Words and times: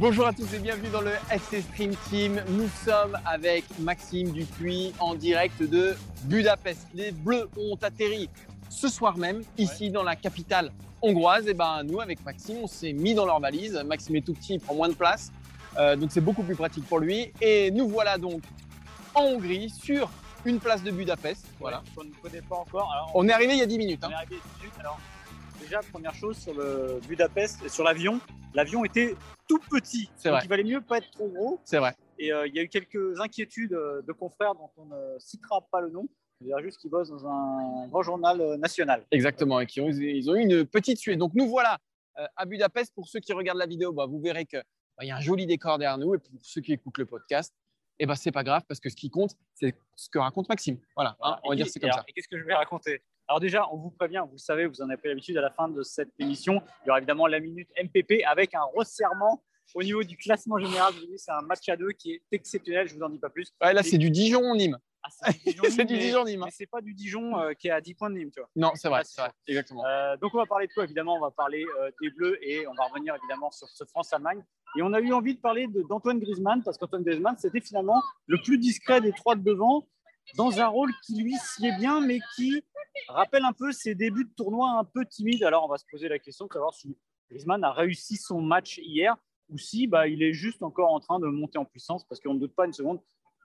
Bonjour 0.00 0.28
à 0.28 0.32
tous 0.32 0.54
et 0.54 0.60
bienvenue 0.60 0.90
dans 0.90 1.00
le 1.00 1.10
FC 1.28 1.60
Stream 1.60 1.90
Team. 2.08 2.40
Nous 2.50 2.68
sommes 2.84 3.18
avec 3.24 3.64
Maxime 3.80 4.30
Dupuis 4.30 4.92
en 5.00 5.16
direct 5.16 5.60
de 5.60 5.96
Budapest. 6.22 6.86
Les 6.94 7.10
Bleus 7.10 7.48
ont 7.56 7.76
atterri 7.82 8.30
ce 8.68 8.86
soir 8.86 9.18
même 9.18 9.42
ici 9.56 9.90
dans 9.90 10.04
la 10.04 10.14
capitale 10.14 10.70
hongroise. 11.02 11.48
Et 11.48 11.54
ben 11.54 11.82
nous 11.82 12.00
avec 12.00 12.24
Maxime, 12.24 12.58
on 12.62 12.68
s'est 12.68 12.92
mis 12.92 13.12
dans 13.14 13.26
leur 13.26 13.40
valise. 13.40 13.74
Maxime 13.84 14.14
est 14.14 14.24
tout 14.24 14.34
petit, 14.34 14.54
il 14.54 14.60
prend 14.60 14.76
moins 14.76 14.88
de 14.88 14.94
place, 14.94 15.32
Euh, 15.78 15.96
donc 15.96 16.10
c'est 16.10 16.20
beaucoup 16.20 16.42
plus 16.42 16.56
pratique 16.56 16.86
pour 16.86 16.98
lui. 16.98 17.32
Et 17.40 17.70
nous 17.70 17.88
voilà 17.88 18.18
donc 18.18 18.42
en 19.14 19.22
Hongrie 19.22 19.70
sur 19.70 20.10
une 20.44 20.60
place 20.60 20.82
de 20.82 20.90
Budapest. 20.90 21.46
Voilà. 21.58 21.82
qu'on 21.94 22.04
ne 22.04 22.12
connaît 22.22 22.42
pas 22.42 22.56
encore. 22.56 22.90
Alors, 22.92 23.10
On 23.14 23.28
est 23.28 23.32
arrivé 23.32 23.54
il 23.54 23.58
y 23.58 23.62
a 23.62 23.66
10 23.66 23.78
minutes. 23.78 24.00
on 24.02 24.06
hein. 24.06 24.10
est 24.10 24.14
arrivé 24.14 24.36
il 24.36 24.36
y 24.36 24.40
a 24.40 24.54
10 24.54 24.60
minutes. 24.60 24.80
Alors, 24.80 25.00
déjà, 25.60 25.80
première 25.92 26.14
chose 26.14 26.36
sur 26.36 26.54
le 26.54 27.00
Budapest, 27.06 27.68
sur 27.68 27.84
l'avion, 27.84 28.20
l'avion 28.54 28.84
était 28.84 29.16
tout 29.48 29.60
petit. 29.70 30.10
C'est 30.16 30.30
vrai. 30.30 30.40
il 30.44 30.48
valait 30.48 30.64
mieux 30.64 30.80
pas 30.80 30.98
être 30.98 31.10
trop 31.10 31.28
gros. 31.28 31.60
C'est 31.64 31.78
vrai. 31.78 31.94
Et 32.18 32.32
euh, 32.32 32.46
il 32.46 32.54
y 32.54 32.58
a 32.58 32.62
eu 32.62 32.68
quelques 32.68 33.20
inquiétudes 33.20 33.74
euh, 33.74 34.02
de 34.02 34.12
confrères 34.12 34.54
dont 34.54 34.70
on 34.76 34.86
ne 34.86 35.18
citera 35.18 35.64
pas 35.70 35.80
le 35.80 35.90
nom. 35.90 36.06
Je 36.40 36.46
veux 36.46 36.50
dire 36.50 36.60
juste 36.62 36.78
qu'ils 36.78 36.90
bossent 36.90 37.10
dans 37.10 37.26
un 37.26 37.88
grand 37.88 38.02
journal 38.02 38.56
national. 38.58 39.04
Exactement, 39.10 39.58
et 39.58 39.66
qui 39.66 39.80
ont, 39.80 39.90
ils 39.90 40.30
ont 40.30 40.36
eu 40.36 40.42
une 40.42 40.64
petite 40.64 40.98
suée. 40.98 41.16
Donc 41.16 41.32
nous 41.34 41.48
voilà 41.48 41.78
à 42.36 42.46
Budapest. 42.46 42.94
Pour 42.94 43.08
ceux 43.08 43.18
qui 43.18 43.32
regardent 43.32 43.58
la 43.58 43.66
vidéo, 43.66 43.92
bah, 43.92 44.06
vous 44.06 44.20
verrez 44.20 44.46
qu'il 44.98 45.08
y 45.08 45.12
a 45.12 45.16
un 45.16 45.20
joli 45.20 45.46
décor 45.46 45.78
derrière 45.78 45.98
nous. 45.98 46.14
Et 46.14 46.18
pour 46.18 46.30
ceux 46.42 46.60
qui 46.60 46.72
écoutent 46.72 46.98
le 46.98 47.06
podcast, 47.06 47.54
eh 47.98 48.06
ben, 48.06 48.14
c'est 48.14 48.32
pas 48.32 48.44
grave 48.44 48.62
parce 48.68 48.80
que 48.80 48.88
ce 48.88 48.96
qui 48.96 49.10
compte, 49.10 49.32
c'est 49.54 49.74
ce 49.96 50.08
que 50.08 50.18
raconte 50.18 50.48
Maxime. 50.48 50.78
Voilà, 50.94 51.16
hein, 51.20 51.38
on 51.44 51.50
va 51.50 51.56
dire 51.56 51.66
c'est 51.66 51.80
comme 51.80 51.90
alors, 51.90 52.00
ça. 52.00 52.04
Et 52.08 52.12
qu'est-ce 52.12 52.28
que 52.28 52.38
je 52.38 52.44
vais 52.44 52.54
raconter? 52.54 53.02
Alors 53.26 53.40
déjà, 53.40 53.68
on 53.72 53.76
vous 53.76 53.90
prévient, 53.90 54.22
vous 54.26 54.36
le 54.36 54.38
savez, 54.38 54.66
vous 54.66 54.80
en 54.80 54.88
avez 54.88 54.96
pris 54.96 55.08
l'habitude 55.08 55.36
à 55.36 55.42
la 55.42 55.50
fin 55.50 55.68
de 55.68 55.82
cette 55.82 56.12
émission, 56.18 56.62
il 56.82 56.86
y 56.86 56.90
aura 56.90 56.98
évidemment 56.98 57.26
la 57.26 57.40
minute 57.40 57.68
MPP 57.82 58.22
avec 58.26 58.54
un 58.54 58.62
resserrement 58.74 59.42
au 59.74 59.82
niveau 59.82 60.02
du 60.02 60.16
classement 60.16 60.58
général. 60.58 60.94
C'est 61.16 61.32
un 61.32 61.42
match 61.42 61.68
à 61.68 61.76
deux 61.76 61.92
qui 61.92 62.12
est 62.12 62.22
exceptionnel, 62.32 62.88
je 62.88 62.94
vous 62.94 63.02
en 63.02 63.10
dis 63.10 63.18
pas 63.18 63.28
plus. 63.28 63.52
Ouais, 63.62 63.74
là, 63.74 63.82
c'est 63.82 63.98
du 63.98 64.10
Dijon-Nîmes. 64.10 64.78
Ah, 65.02 65.08
c'est 65.10 65.32
du 65.44 65.52
Dijon, 65.52 65.62
mais- 65.78 65.84
Dijon-Nîmes. 65.84 66.42
hein. 66.42 66.48
C'est 66.50 66.66
pas 66.66 66.80
du 66.80 66.92
Dijon 66.94 67.38
euh, 67.38 67.52
qui 67.54 67.68
est 67.68 67.70
à 67.70 67.80
10 67.80 67.94
points 67.94 68.10
de 68.10 68.16
Nîmes, 68.16 68.30
tu 68.30 68.40
vois. 68.40 68.48
Non, 68.56 68.72
c'est 68.74 68.88
vrai, 68.88 69.02
c'est 69.04 69.20
vrai, 69.20 69.30
exactement. 69.46 69.84
Euh, 69.86 70.16
donc 70.16 70.34
on 70.34 70.38
va 70.38 70.46
parler 70.46 70.66
de 70.66 70.72
quoi 70.72 70.84
Évidemment, 70.84 71.14
on 71.16 71.20
va 71.20 71.30
parler 71.30 71.64
euh, 71.80 71.90
des 72.02 72.10
Bleus 72.10 72.38
et 72.42 72.66
on 72.66 72.74
va 72.74 72.84
revenir 72.86 73.14
évidemment 73.14 73.50
sur 73.50 73.68
ce 73.68 73.84
France-Allemagne. 73.84 74.44
Et 74.76 74.82
on 74.82 74.92
a 74.92 75.00
eu 75.00 75.12
envie 75.12 75.34
de 75.34 75.40
parler 75.40 75.66
de- 75.66 75.82
d'Antoine 75.82 76.18
Griezmann 76.18 76.62
parce 76.62 76.76
qu'Antoine 76.78 77.02
Griezmann, 77.04 77.36
c'était 77.38 77.60
finalement 77.60 78.02
le 78.26 78.38
plus 78.42 78.58
discret 78.58 79.00
des 79.00 79.12
trois 79.12 79.34
de 79.36 79.42
devant 79.42 79.88
dans 80.36 80.60
un 80.60 80.66
rôle 80.66 80.90
qui 81.06 81.22
lui 81.22 81.34
sied 81.36 81.72
bien, 81.78 82.00
mais 82.02 82.18
qui 82.36 82.62
rappelle 83.08 83.44
un 83.44 83.52
peu 83.54 83.72
ses 83.72 83.94
débuts 83.94 84.24
de 84.24 84.34
tournoi 84.36 84.68
un 84.72 84.84
peu 84.84 85.06
timides. 85.06 85.42
Alors 85.44 85.64
on 85.64 85.68
va 85.68 85.78
se 85.78 85.86
poser 85.90 86.08
la 86.08 86.18
question 86.18 86.46
de 86.46 86.52
savoir 86.52 86.74
si 86.74 86.98
Griezmann 87.30 87.64
a 87.64 87.72
réussi 87.72 88.16
son 88.16 88.42
match 88.42 88.78
hier 88.82 89.16
ou 89.48 89.56
si 89.56 89.86
bah, 89.86 90.06
il 90.06 90.22
est 90.22 90.34
juste 90.34 90.62
encore 90.62 90.92
en 90.92 91.00
train 91.00 91.18
de 91.18 91.26
monter 91.28 91.56
en 91.56 91.64
puissance 91.64 92.04
parce 92.06 92.20
qu'on 92.20 92.34
ne 92.34 92.38
doute 92.40 92.54
pas 92.54 92.66
une 92.66 92.74
seconde 92.74 93.00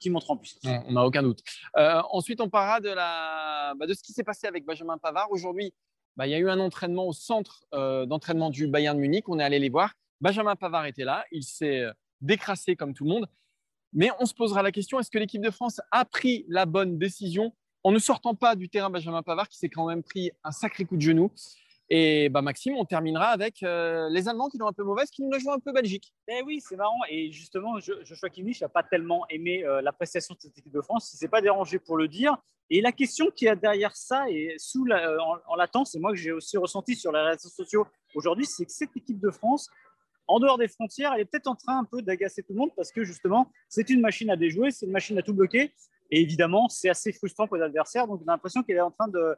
monte 0.09 0.29
en 0.29 0.37
puissance. 0.37 0.63
Non, 0.63 0.83
on 0.87 0.91
n'a 0.93 1.05
aucun 1.05 1.23
doute. 1.23 1.41
Euh, 1.77 2.01
ensuite, 2.11 2.41
on 2.41 2.49
parlera 2.49 2.79
de, 2.79 2.89
la, 2.89 3.73
bah, 3.77 3.85
de 3.85 3.93
ce 3.93 4.03
qui 4.03 4.13
s'est 4.13 4.23
passé 4.23 4.47
avec 4.47 4.65
Benjamin 4.65 4.97
Pavard. 4.97 5.31
Aujourd'hui, 5.31 5.73
bah, 6.15 6.27
il 6.27 6.31
y 6.31 6.35
a 6.35 6.39
eu 6.39 6.49
un 6.49 6.59
entraînement 6.59 7.07
au 7.07 7.13
centre 7.13 7.65
euh, 7.73 8.05
d'entraînement 8.05 8.49
du 8.49 8.67
Bayern 8.67 8.97
Munich. 8.97 9.27
On 9.29 9.39
est 9.39 9.43
allé 9.43 9.59
les 9.59 9.69
voir. 9.69 9.93
Benjamin 10.21 10.55
Pavard 10.55 10.85
était 10.85 11.05
là. 11.05 11.25
Il 11.31 11.43
s'est 11.43 11.81
euh, 11.81 11.91
décrassé 12.21 12.75
comme 12.75 12.93
tout 12.93 13.03
le 13.03 13.09
monde. 13.09 13.27
Mais 13.93 14.09
on 14.19 14.25
se 14.25 14.33
posera 14.33 14.63
la 14.63 14.71
question 14.71 14.99
est-ce 14.99 15.11
que 15.11 15.19
l'équipe 15.19 15.41
de 15.41 15.51
France 15.51 15.81
a 15.91 16.03
pris 16.05 16.45
la 16.47 16.65
bonne 16.65 16.97
décision 16.97 17.53
en 17.83 17.91
ne 17.91 17.99
sortant 17.99 18.33
pas 18.33 18.55
du 18.55 18.69
terrain 18.69 18.89
Benjamin 18.89 19.21
Pavard, 19.21 19.49
qui 19.49 19.57
s'est 19.57 19.69
quand 19.69 19.87
même 19.87 20.01
pris 20.01 20.31
un 20.43 20.51
sacré 20.51 20.85
coup 20.85 20.95
de 20.95 21.01
genou? 21.01 21.31
Et 21.89 22.29
bah, 22.29 22.41
Maxime, 22.41 22.75
on 22.77 22.85
terminera 22.85 23.27
avec 23.27 23.61
euh, 23.61 24.07
les 24.09 24.27
Allemands 24.27 24.49
qui 24.49 24.57
l'ont 24.57 24.67
un 24.67 24.73
peu 24.73 24.83
mauvaise, 24.83 25.09
qui 25.11 25.21
nous 25.21 25.31
la 25.31 25.37
jouent 25.39 25.51
un 25.51 25.59
peu 25.59 25.71
Belgique. 25.73 26.13
Eh 26.27 26.41
oui, 26.43 26.59
c'est 26.61 26.75
marrant. 26.75 26.99
Et 27.09 27.31
justement, 27.31 27.79
Jo- 27.79 28.03
Joshua 28.03 28.29
Kimmich 28.29 28.61
n'a 28.61 28.69
pas 28.69 28.83
tellement 28.83 29.25
aimé 29.29 29.63
euh, 29.65 29.81
la 29.81 29.91
prestation 29.91 30.33
de 30.33 30.39
cette 30.39 30.57
équipe 30.57 30.71
de 30.73 30.81
France. 30.81 31.11
Il 31.13 31.17
ne 31.17 31.19
s'est 31.19 31.27
pas 31.27 31.41
dérangé 31.41 31.79
pour 31.79 31.97
le 31.97 32.07
dire. 32.07 32.37
Et 32.69 32.81
la 32.81 32.91
question 32.93 33.29
qui 33.29 33.45
est 33.47 33.55
derrière 33.57 33.95
ça 33.95 34.29
et 34.29 34.55
sous 34.57 34.85
la- 34.85 35.07
euh, 35.09 35.17
en, 35.19 35.35
en 35.53 35.55
latence, 35.55 35.93
et 35.93 35.99
moi 35.99 36.11
que 36.11 36.17
j'ai 36.17 36.31
aussi 36.31 36.57
ressenti 36.57 36.95
sur 36.95 37.11
les 37.11 37.19
réseaux 37.19 37.49
sociaux 37.49 37.85
aujourd'hui, 38.15 38.45
c'est 38.45 38.65
que 38.65 38.71
cette 38.71 38.95
équipe 38.95 39.19
de 39.19 39.29
France, 39.29 39.69
en 40.27 40.39
dehors 40.39 40.57
des 40.57 40.69
frontières, 40.69 41.11
elle 41.13 41.21
est 41.21 41.25
peut-être 41.25 41.47
en 41.47 41.55
train 41.55 41.77
un 41.79 41.83
peu 41.83 42.01
d'agacer 42.01 42.41
tout 42.43 42.53
le 42.53 42.59
monde 42.59 42.71
parce 42.77 42.91
que 42.93 43.03
justement, 43.03 43.51
c'est 43.67 43.89
une 43.89 43.99
machine 43.99 44.29
à 44.29 44.37
déjouer, 44.37 44.71
c'est 44.71 44.85
une 44.85 44.93
machine 44.93 45.17
à 45.19 45.21
tout 45.21 45.33
bloquer. 45.33 45.73
Et 46.11 46.21
évidemment, 46.21 46.69
c'est 46.69 46.89
assez 46.89 47.11
frustrant 47.11 47.45
pour 47.45 47.57
les 47.57 47.63
adversaires. 47.63 48.07
Donc, 48.07 48.21
on 48.23 48.27
a 48.29 48.31
l'impression 48.31 48.63
qu'elle 48.63 48.77
est 48.77 48.81
en 48.81 48.91
train 48.91 49.09
de. 49.09 49.35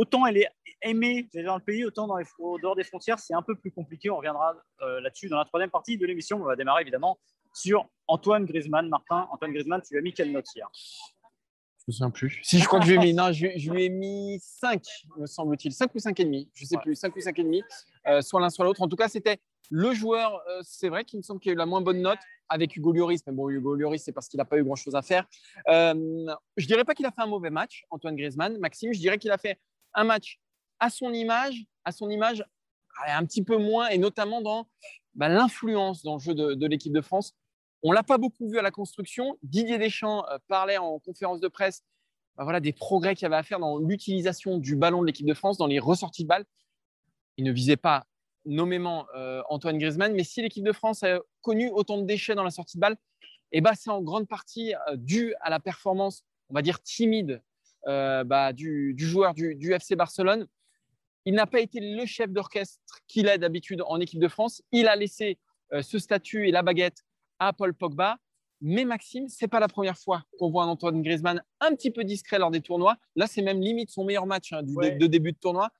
Autant 0.00 0.24
elle 0.24 0.38
est 0.38 0.48
aimée 0.80 1.28
dans 1.44 1.56
le 1.56 1.62
pays, 1.62 1.84
autant 1.84 2.06
dans 2.06 2.16
les, 2.16 2.24
au 2.38 2.58
dehors 2.58 2.74
des 2.74 2.84
frontières, 2.84 3.18
c'est 3.18 3.34
un 3.34 3.42
peu 3.42 3.54
plus 3.54 3.70
compliqué. 3.70 4.08
On 4.08 4.16
reviendra 4.16 4.56
euh, 4.80 4.98
là-dessus 5.02 5.28
dans 5.28 5.36
la 5.36 5.44
troisième 5.44 5.68
partie 5.68 5.98
de 5.98 6.06
l'émission. 6.06 6.38
On 6.40 6.44
va 6.46 6.56
démarrer 6.56 6.80
évidemment 6.80 7.18
sur 7.52 7.86
Antoine 8.06 8.46
Griezmann. 8.46 8.88
Martin, 8.88 9.28
Antoine 9.30 9.52
Griezmann, 9.52 9.82
tu 9.82 9.92
lui 9.92 9.98
as 9.98 10.02
mis 10.02 10.14
quelle 10.14 10.32
note 10.32 10.46
hier? 10.56 10.66
Je 10.72 11.84
me 11.88 11.92
souviens 11.92 12.10
plus. 12.10 12.40
Si, 12.42 12.58
je 12.60 12.64
crois 12.66 12.78
que 12.80 12.86
je 12.86 12.92
lui 12.92 12.96
ai 12.98 13.04
mis, 13.04 13.12
non, 13.12 13.30
je, 13.30 13.48
je 13.56 13.70
lui 13.70 13.84
ai 13.84 13.88
mis 13.90 14.38
5, 14.40 14.82
me 15.18 15.26
semble-t-il. 15.26 15.70
5 15.72 15.94
ou 15.94 15.98
5,5. 15.98 16.48
Je 16.54 16.64
sais 16.64 16.76
Ouais. 16.76 16.82
plus. 16.82 16.94
5 16.94 17.14
ou 17.14 17.18
5,5. 17.18 17.62
Euh, 18.06 18.22
soit 18.22 18.40
l'un, 18.40 18.48
soit 18.48 18.64
l'autre. 18.64 18.80
En 18.80 18.88
tout 18.88 18.96
cas, 18.96 19.08
c'était 19.08 19.36
le 19.68 19.92
joueur, 19.92 20.42
euh, 20.48 20.60
c'est 20.62 20.88
vrai 20.88 21.04
qu'il 21.04 21.18
me 21.18 21.22
semble 21.22 21.40
qu'il 21.40 21.50
a 21.50 21.52
eu 21.52 21.58
la 21.58 21.66
moins 21.66 21.82
bonne 21.82 22.00
note 22.00 22.18
avec 22.48 22.74
Hugo 22.74 22.92
Lloris. 22.94 23.20
Mais 23.26 23.34
bon, 23.34 23.50
Hugo 23.50 23.74
Lloris, 23.76 24.02
c'est 24.02 24.12
parce 24.12 24.28
qu'il 24.28 24.38
n'a 24.38 24.46
pas 24.46 24.56
eu 24.56 24.64
grand-chose 24.64 24.94
à 24.94 25.02
faire. 25.02 25.26
Euh, 25.68 25.94
je 26.56 26.66
dirais 26.66 26.84
pas 26.84 26.94
qu'il 26.94 27.04
a 27.04 27.10
fait 27.10 27.20
un 27.20 27.26
mauvais 27.26 27.50
match, 27.50 27.84
Antoine 27.90 28.16
Griezmann. 28.16 28.56
Maxime, 28.58 28.94
je 28.94 28.98
dirais 28.98 29.18
qu'il 29.18 29.30
a 29.30 29.36
fait 29.38 29.58
un 29.94 30.04
match 30.04 30.40
à 30.78 30.90
son 30.90 31.12
image, 31.12 31.64
à 31.84 31.92
son 31.92 32.10
image, 32.10 32.44
un 33.06 33.24
petit 33.24 33.42
peu 33.42 33.56
moins, 33.56 33.88
et 33.88 33.98
notamment 33.98 34.40
dans 34.40 34.66
bah, 35.14 35.28
l'influence 35.28 36.02
dans 36.02 36.14
le 36.14 36.20
jeu 36.20 36.34
de, 36.34 36.66
l'équipe 36.66 36.92
de 36.92 37.00
France. 37.00 37.34
On 37.82 37.92
l'a 37.92 38.02
pas 38.02 38.18
beaucoup 38.18 38.48
vu 38.48 38.58
à 38.58 38.62
la 38.62 38.70
construction. 38.70 39.38
Didier 39.42 39.78
Deschamps 39.78 40.26
euh, 40.28 40.38
parlait 40.48 40.76
en 40.76 40.98
conférence 40.98 41.40
de 41.40 41.48
presse 41.48 41.82
bah, 42.36 42.44
voilà, 42.44 42.60
des 42.60 42.72
progrès 42.72 43.14
qu'il 43.14 43.22
y 43.22 43.26
avait 43.26 43.36
à 43.36 43.42
faire 43.42 43.58
dans 43.58 43.78
l'utilisation 43.78 44.58
du 44.58 44.76
ballon 44.76 45.00
de 45.00 45.06
l'équipe 45.06 45.26
de 45.26 45.34
France, 45.34 45.56
dans 45.56 45.66
les 45.66 45.78
ressorties 45.78 46.24
de 46.24 46.28
balles. 46.28 46.44
Il 47.36 47.44
ne 47.44 47.52
visait 47.52 47.76
pas 47.76 48.06
nommément 48.44 49.06
euh, 49.14 49.42
Antoine 49.48 49.78
Griezmann, 49.78 50.14
mais 50.14 50.24
si 50.24 50.42
l'équipe 50.42 50.64
de 50.64 50.72
France 50.72 51.02
a 51.02 51.20
connu 51.42 51.70
autant 51.70 51.98
de 51.98 52.04
déchets 52.04 52.34
dans 52.34 52.44
la 52.44 52.50
sortie 52.50 52.76
de 52.76 52.80
balle, 52.80 52.96
eh 53.52 53.60
ben, 53.60 53.72
c'est 53.74 53.90
en 53.90 54.02
grande 54.02 54.28
partie 54.28 54.74
euh, 54.88 54.96
dû 54.96 55.34
à 55.40 55.50
la 55.50 55.60
performance, 55.60 56.22
on 56.48 56.54
va 56.54 56.62
dire 56.62 56.80
timide, 56.82 57.42
euh, 57.86 58.24
bah, 58.24 58.52
du, 58.52 58.94
du 58.94 59.06
joueur 59.06 59.34
du, 59.34 59.54
du 59.54 59.72
FC 59.72 59.96
Barcelone. 59.96 60.46
Il 61.26 61.34
n'a 61.34 61.46
pas 61.46 61.60
été 61.60 61.80
le 61.80 62.06
chef 62.06 62.30
d'orchestre 62.30 62.80
qu'il 63.06 63.26
est 63.28 63.38
d'habitude 63.38 63.82
en 63.86 64.00
équipe 64.00 64.20
de 64.20 64.28
France. 64.28 64.62
Il 64.72 64.88
a 64.88 64.96
laissé 64.96 65.38
euh, 65.72 65.82
ce 65.82 65.98
statut 65.98 66.48
et 66.48 66.50
la 66.50 66.62
baguette 66.62 66.98
à 67.38 67.52
Paul 67.52 67.74
Pogba. 67.74 68.16
Mais 68.62 68.84
Maxime, 68.84 69.28
c'est 69.28 69.48
pas 69.48 69.60
la 69.60 69.68
première 69.68 69.96
fois 69.96 70.22
qu'on 70.38 70.50
voit 70.50 70.64
un 70.64 70.68
Antoine 70.68 71.02
Griezmann 71.02 71.42
un 71.60 71.74
petit 71.74 71.90
peu 71.90 72.04
discret 72.04 72.38
lors 72.38 72.50
des 72.50 72.60
tournois. 72.60 72.96
Là, 73.16 73.26
c'est 73.26 73.40
même 73.42 73.60
limite 73.60 73.90
son 73.90 74.04
meilleur 74.04 74.26
match 74.26 74.52
hein, 74.52 74.62
du, 74.62 74.74
Ouais. 74.74 74.92
de, 74.92 74.98
de 74.98 75.06
début 75.06 75.32
de 75.32 75.38
tournoi. 75.38 75.70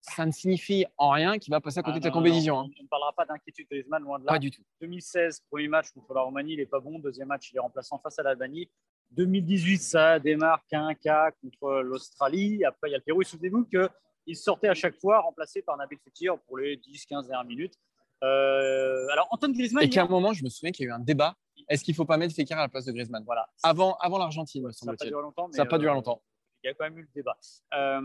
Ça 0.00 0.24
ne 0.24 0.30
signifie 0.30 0.86
en 0.96 1.10
rien 1.10 1.38
qu'il 1.38 1.50
va 1.50 1.60
passer 1.60 1.80
à 1.80 1.82
côté 1.82 1.96
Ah, 1.96 1.98
de 1.98 2.04
sa 2.04 2.08
non, 2.10 2.14
compétition. 2.14 2.54
non, 2.54 2.60
hein. 2.62 2.70
On 2.78 2.82
ne 2.84 2.88
parlera 2.88 3.12
pas 3.12 3.26
d'inquiétude 3.26 3.66
de 3.70 3.76
Griezmann, 3.76 4.02
loin 4.02 4.18
de 4.18 4.24
là. 4.24 4.32
Pas 4.32 4.38
du 4.38 4.50
tout. 4.50 4.62
2016, 4.80 5.42
premier 5.50 5.68
match 5.68 5.90
contre 5.90 6.14
la 6.14 6.22
Roumanie, 6.22 6.52
il 6.54 6.58
n'est 6.58 6.66
pas 6.66 6.80
bon. 6.80 6.98
Deuxième 6.98 7.28
match, 7.28 7.50
il 7.52 7.56
est 7.56 7.60
remplaçant 7.60 7.98
face 7.98 8.18
à 8.18 8.22
l'Albanie. 8.22 8.70
2018, 9.12 9.78
ça 9.78 10.18
démarre 10.18 10.62
qu'un 10.68 10.94
cas 10.94 11.30
contre 11.42 11.82
l'Australie. 11.82 12.64
Après, 12.64 12.88
il 12.88 12.92
y 12.92 12.94
a 12.94 12.98
le 12.98 13.04
Pérou. 13.04 13.22
Et 13.22 13.24
Souvenez-vous 13.24 13.64
qu'il 13.66 14.36
sortait 14.36 14.68
à 14.68 14.74
chaque 14.74 14.96
fois 14.96 15.20
remplacé 15.20 15.62
par 15.62 15.76
Nabil 15.76 15.98
Fekir 16.04 16.38
pour 16.46 16.58
les 16.58 16.76
10-15 16.76 17.26
dernières 17.26 17.44
minutes. 17.44 17.74
Euh, 18.22 19.06
alors, 19.12 19.28
Antoine 19.30 19.52
Griezmann, 19.52 19.84
Et 19.84 19.88
qu'à 19.88 20.02
un 20.02 20.08
moment, 20.08 20.32
je 20.32 20.44
me 20.44 20.48
souviens 20.48 20.72
qu'il 20.72 20.84
y 20.84 20.88
a 20.88 20.92
eu 20.92 20.94
un 20.94 20.98
débat. 20.98 21.34
Est-ce 21.68 21.84
qu'il 21.84 21.92
ne 21.92 21.96
faut 21.96 22.04
pas 22.04 22.16
mettre 22.16 22.34
Fekir 22.34 22.58
à 22.58 22.62
la 22.62 22.68
place 22.68 22.84
de 22.84 22.92
Griezmann? 22.92 23.22
Voilà, 23.24 23.48
Avant, 23.62 23.96
avant 24.00 24.18
l'Argentine, 24.18 24.64
me 24.64 24.72
ça 24.72 24.86
n'a 24.86 24.94
pas 24.94 25.06
duré 25.06 25.22
longtemps. 25.22 25.50
Ça 25.52 25.64
n'a 25.64 25.68
pas 25.68 25.78
duré 25.78 25.90
euh, 25.90 25.94
longtemps. 25.94 26.22
Il 26.62 26.66
y 26.66 26.70
a 26.70 26.74
quand 26.74 26.84
même 26.84 26.98
eu 26.98 27.02
le 27.02 27.08
débat. 27.14 27.36
Euh, 27.74 28.00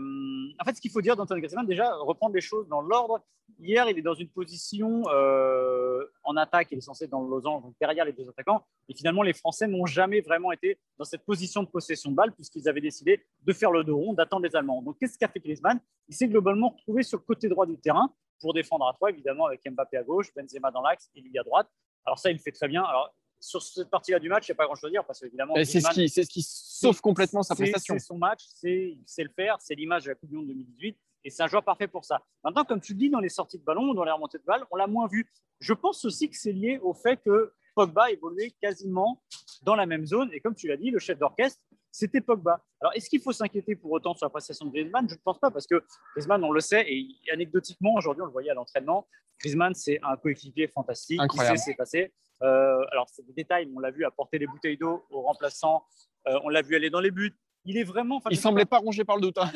en 0.60 0.64
fait, 0.64 0.74
ce 0.74 0.80
qu'il 0.80 0.90
faut 0.90 1.00
dire 1.00 1.16
d'Antoine 1.16 1.40
Griezmann, 1.40 1.66
déjà, 1.66 1.94
reprendre 1.96 2.34
les 2.34 2.40
choses 2.40 2.68
dans 2.68 2.80
l'ordre. 2.80 3.20
Hier, 3.58 3.88
il 3.90 3.98
est 3.98 4.02
dans 4.02 4.14
une 4.14 4.30
position 4.30 5.02
euh, 5.08 6.02
en 6.22 6.36
attaque, 6.36 6.68
il 6.70 6.78
est 6.78 6.80
censé 6.80 7.04
être 7.04 7.10
dans 7.10 7.22
le 7.22 7.28
losange, 7.28 7.62
donc 7.62 7.74
derrière 7.78 8.04
les 8.04 8.12
deux 8.12 8.28
attaquants. 8.28 8.64
Et 8.88 8.94
finalement, 8.94 9.22
les 9.22 9.34
Français 9.34 9.66
n'ont 9.66 9.84
jamais 9.84 10.22
vraiment 10.22 10.50
été 10.50 10.78
dans 10.98 11.04
cette 11.04 11.24
position 11.24 11.62
de 11.62 11.68
possession 11.68 12.10
de 12.10 12.16
balle, 12.16 12.32
puisqu'ils 12.32 12.68
avaient 12.68 12.80
décidé 12.80 13.22
de 13.42 13.52
faire 13.52 13.70
le 13.70 13.84
dos 13.84 13.96
rond, 13.96 14.12
d'attendre 14.14 14.46
les 14.46 14.56
Allemands. 14.56 14.80
Donc, 14.82 14.96
qu'est-ce 14.98 15.18
qu'a 15.18 15.28
fait 15.28 15.40
Griezmann? 15.40 15.78
Il 16.08 16.14
s'est 16.14 16.28
globalement 16.28 16.70
retrouvé 16.70 17.02
sur 17.02 17.18
le 17.18 17.24
côté 17.24 17.48
droit 17.48 17.66
du 17.66 17.76
terrain 17.78 18.12
pour 18.40 18.54
défendre 18.54 18.86
à 18.86 18.92
trois, 18.94 19.10
évidemment, 19.10 19.46
avec 19.46 19.60
Mbappé 19.70 19.98
à 19.98 20.02
gauche, 20.02 20.32
Benzema 20.34 20.70
dans 20.70 20.82
l'axe 20.82 21.10
et 21.14 21.20
lui 21.20 21.38
à 21.38 21.42
droite. 21.42 21.68
Alors, 22.06 22.18
ça, 22.18 22.30
il 22.30 22.38
fait 22.38 22.52
très 22.52 22.68
bien. 22.68 22.82
Alors, 22.82 23.14
sur 23.44 23.62
cette 23.62 23.90
partie-là 23.90 24.18
du 24.18 24.28
match, 24.28 24.48
il 24.48 24.52
n'y 24.52 24.54
a 24.54 24.56
pas 24.56 24.64
grand-chose 24.64 24.88
à 24.88 24.90
dire 24.90 25.04
parce 25.04 25.20
qu'évidemment. 25.20 25.54
C'est 25.64 25.80
ce, 25.80 25.90
qui, 25.90 26.08
ce 26.08 26.20
qui 26.22 26.42
sauve 26.42 27.00
complètement 27.00 27.42
sa 27.42 27.54
prestation. 27.54 27.94
C'est 27.98 28.06
son 28.06 28.16
match, 28.16 28.42
c'est 28.54 28.96
le 29.18 29.28
faire, 29.36 29.56
c'est 29.60 29.74
l'image 29.74 30.04
de 30.04 30.10
la 30.10 30.14
Coupe 30.14 30.30
du 30.30 30.36
Monde 30.36 30.46
2018 30.48 30.96
et 31.24 31.30
c'est 31.30 31.42
un 31.42 31.46
joueur 31.46 31.62
parfait 31.62 31.88
pour 31.88 32.04
ça. 32.04 32.22
Maintenant, 32.42 32.64
comme 32.64 32.80
tu 32.80 32.92
le 32.92 32.98
dis, 32.98 33.10
dans 33.10 33.20
les 33.20 33.28
sorties 33.28 33.58
de 33.58 33.64
ballon, 33.64 33.94
dans 33.94 34.04
les 34.04 34.10
remontées 34.10 34.38
de 34.38 34.44
balles, 34.44 34.64
on 34.70 34.76
l'a 34.76 34.86
moins 34.86 35.06
vu. 35.08 35.30
Je 35.60 35.72
pense 35.72 36.04
aussi 36.04 36.28
que 36.28 36.36
c'est 36.36 36.52
lié 36.52 36.78
au 36.82 36.94
fait 36.94 37.16
que 37.22 37.52
Pogba 37.74 38.10
évoluait 38.10 38.54
quasiment 38.60 39.22
dans 39.62 39.74
la 39.74 39.86
même 39.86 40.06
zone 40.06 40.30
et 40.32 40.40
comme 40.40 40.54
tu 40.54 40.68
l'as 40.68 40.76
dit, 40.76 40.90
le 40.90 40.98
chef 40.98 41.18
d'orchestre, 41.18 41.60
c'était 41.94 42.20
Pogba. 42.20 42.60
Alors, 42.80 42.92
est-ce 42.96 43.08
qu'il 43.08 43.20
faut 43.20 43.30
s'inquiéter 43.30 43.76
pour 43.76 43.92
autant 43.92 44.14
sur 44.14 44.26
la 44.26 44.30
prestation 44.30 44.66
de 44.66 44.72
Griezmann? 44.72 45.08
Je 45.08 45.14
ne 45.14 45.20
pense 45.20 45.38
pas, 45.38 45.52
parce 45.52 45.64
que 45.64 45.80
Griezmann, 46.16 46.42
on 46.42 46.50
le 46.50 46.58
sait, 46.58 46.84
et 46.92 47.06
anecdotiquement, 47.32 47.94
aujourd'hui, 47.94 48.22
on 48.22 48.26
le 48.26 48.32
voyait 48.32 48.50
à 48.50 48.54
l'entraînement, 48.54 49.06
Griezmann, 49.38 49.74
c'est 49.74 50.00
un 50.02 50.16
coéquipier 50.16 50.66
fantastique. 50.66 51.20
Incroyable. 51.20 51.56
Il 51.56 51.60
sait 51.60 51.74
passé. 51.74 52.12
Euh, 52.42 52.84
alors, 52.90 53.08
c'est 53.08 53.24
des 53.24 53.32
détails, 53.32 53.70
on 53.76 53.78
l'a 53.78 53.92
vu 53.92 54.04
apporter 54.04 54.38
les 54.38 54.48
bouteilles 54.48 54.76
d'eau 54.76 55.06
aux 55.08 55.22
remplaçants, 55.22 55.84
euh, 56.26 56.36
on 56.42 56.48
l'a 56.48 56.62
vu 56.62 56.74
aller 56.74 56.90
dans 56.90 56.98
les 56.98 57.12
buts. 57.12 57.32
Il 57.64 57.78
est 57.78 57.84
vraiment. 57.84 58.20
Il 58.28 58.38
semblait 58.38 58.64
pas 58.64 58.78
rongé 58.78 59.04
par 59.04 59.14
le 59.14 59.22
doute. 59.22 59.38
Hein. 59.38 59.52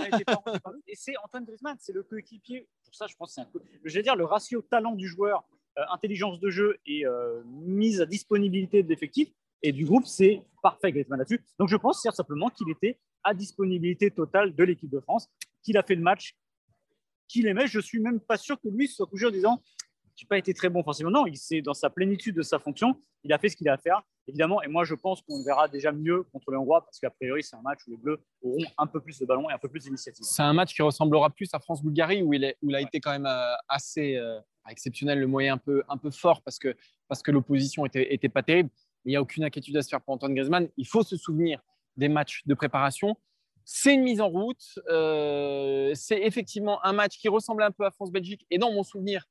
et 0.86 0.94
c'est 0.94 1.14
Antoine 1.24 1.44
Griezmann, 1.44 1.76
c'est 1.80 1.92
le 1.92 2.04
coéquipier. 2.04 2.68
Pour 2.84 2.94
ça, 2.94 3.08
je 3.08 3.16
pense 3.16 3.30
que 3.30 3.34
c'est 3.34 3.40
un. 3.40 3.50
Je 3.84 4.00
dire, 4.00 4.14
le 4.14 4.24
ratio 4.24 4.62
talent 4.62 4.94
du 4.94 5.08
joueur, 5.08 5.42
euh, 5.76 5.82
intelligence 5.90 6.38
de 6.38 6.50
jeu 6.50 6.78
et 6.86 7.02
mise 7.46 8.00
à 8.00 8.06
disponibilité 8.06 8.84
de 8.84 8.88
l'effectif 8.88 9.28
et 9.62 9.72
du 9.72 9.84
groupe, 9.84 10.06
c'est 10.06 10.42
parfait 10.62 10.92
Griezmann 10.92 11.18
là-dessus. 11.18 11.44
Donc, 11.58 11.68
je 11.68 11.76
pense 11.76 12.02
simplement 12.02 12.48
qu'il 12.48 12.70
était 12.70 12.98
à 13.24 13.34
disponibilité 13.34 14.10
totale 14.10 14.54
de 14.54 14.64
l'équipe 14.64 14.90
de 14.90 15.00
France, 15.00 15.28
qu'il 15.62 15.76
a 15.76 15.82
fait 15.82 15.94
le 15.94 16.02
match 16.02 16.36
qu'il 17.26 17.46
aimait. 17.46 17.66
Je 17.66 17.80
suis 17.80 18.00
même 18.00 18.20
pas 18.20 18.36
sûr 18.36 18.60
que 18.60 18.68
lui 18.68 18.88
soit 18.88 19.06
couché 19.06 19.26
en 19.26 19.30
disant 19.30 19.62
j'ai 20.18 20.26
pas 20.26 20.38
été 20.38 20.52
très 20.52 20.68
bon 20.68 20.82
forcément. 20.82 21.10
Non, 21.10 21.26
il 21.26 21.36
s'est 21.36 21.62
dans 21.62 21.74
sa 21.74 21.90
plénitude 21.90 22.34
de 22.34 22.42
sa 22.42 22.58
fonction, 22.58 23.00
il 23.22 23.32
a 23.32 23.38
fait 23.38 23.48
ce 23.48 23.56
qu'il 23.56 23.68
a 23.68 23.74
à 23.74 23.78
faire, 23.78 24.02
évidemment. 24.26 24.60
Et 24.62 24.66
moi, 24.66 24.84
je 24.84 24.94
pense 24.94 25.22
qu'on 25.22 25.44
verra 25.44 25.68
déjà 25.68 25.92
mieux 25.92 26.24
contre 26.32 26.50
les 26.50 26.56
Hongrois 26.56 26.84
parce 26.84 26.98
qu'a 26.98 27.10
priori, 27.10 27.44
c'est 27.44 27.54
un 27.54 27.62
match 27.62 27.80
où 27.86 27.92
les 27.92 27.96
Bleus 27.96 28.18
auront 28.42 28.64
un 28.78 28.86
peu 28.88 29.00
plus 29.00 29.16
de 29.20 29.26
ballon 29.26 29.48
et 29.48 29.52
un 29.52 29.58
peu 29.58 29.68
plus 29.68 29.84
d'initiative. 29.84 30.24
C'est 30.24 30.42
un 30.42 30.52
match 30.52 30.74
qui 30.74 30.82
ressemblera 30.82 31.30
plus 31.30 31.48
à 31.52 31.60
France-Bulgarie 31.60 32.22
où 32.22 32.34
il, 32.34 32.42
est, 32.42 32.56
où 32.62 32.70
il 32.70 32.74
a 32.74 32.80
été 32.80 32.98
quand 32.98 33.12
même 33.12 33.26
euh, 33.26 33.54
assez 33.68 34.16
euh, 34.16 34.40
exceptionnel, 34.68 35.20
le 35.20 35.28
moyen 35.28 35.54
un 35.54 35.58
peu, 35.58 35.84
un 35.88 35.96
peu 35.96 36.10
fort 36.10 36.42
parce 36.42 36.58
que, 36.58 36.76
parce 37.06 37.22
que 37.22 37.30
l'opposition 37.30 37.86
était, 37.86 38.12
était 38.12 38.28
pas 38.28 38.42
terrible. 38.42 38.70
Il 39.08 39.12
n'y 39.12 39.16
a 39.16 39.22
aucune 39.22 39.42
inquiétude 39.42 39.74
à 39.78 39.82
se 39.82 39.88
faire 39.88 40.02
pour 40.02 40.12
Antoine 40.12 40.34
Griezmann. 40.34 40.68
Il 40.76 40.86
faut 40.86 41.02
se 41.02 41.16
souvenir 41.16 41.62
des 41.96 42.10
matchs 42.10 42.42
de 42.44 42.52
préparation. 42.52 43.16
C'est 43.64 43.94
une 43.94 44.02
mise 44.02 44.20
en 44.20 44.28
route. 44.28 44.78
Euh, 44.90 45.92
c'est 45.94 46.20
effectivement 46.20 46.84
un 46.84 46.92
match 46.92 47.16
qui 47.16 47.30
ressemble 47.30 47.62
un 47.62 47.70
peu 47.70 47.86
à 47.86 47.90
France-Belgique. 47.90 48.44
Et 48.50 48.58
dans 48.58 48.70
mon 48.70 48.82
souvenir, 48.82 49.24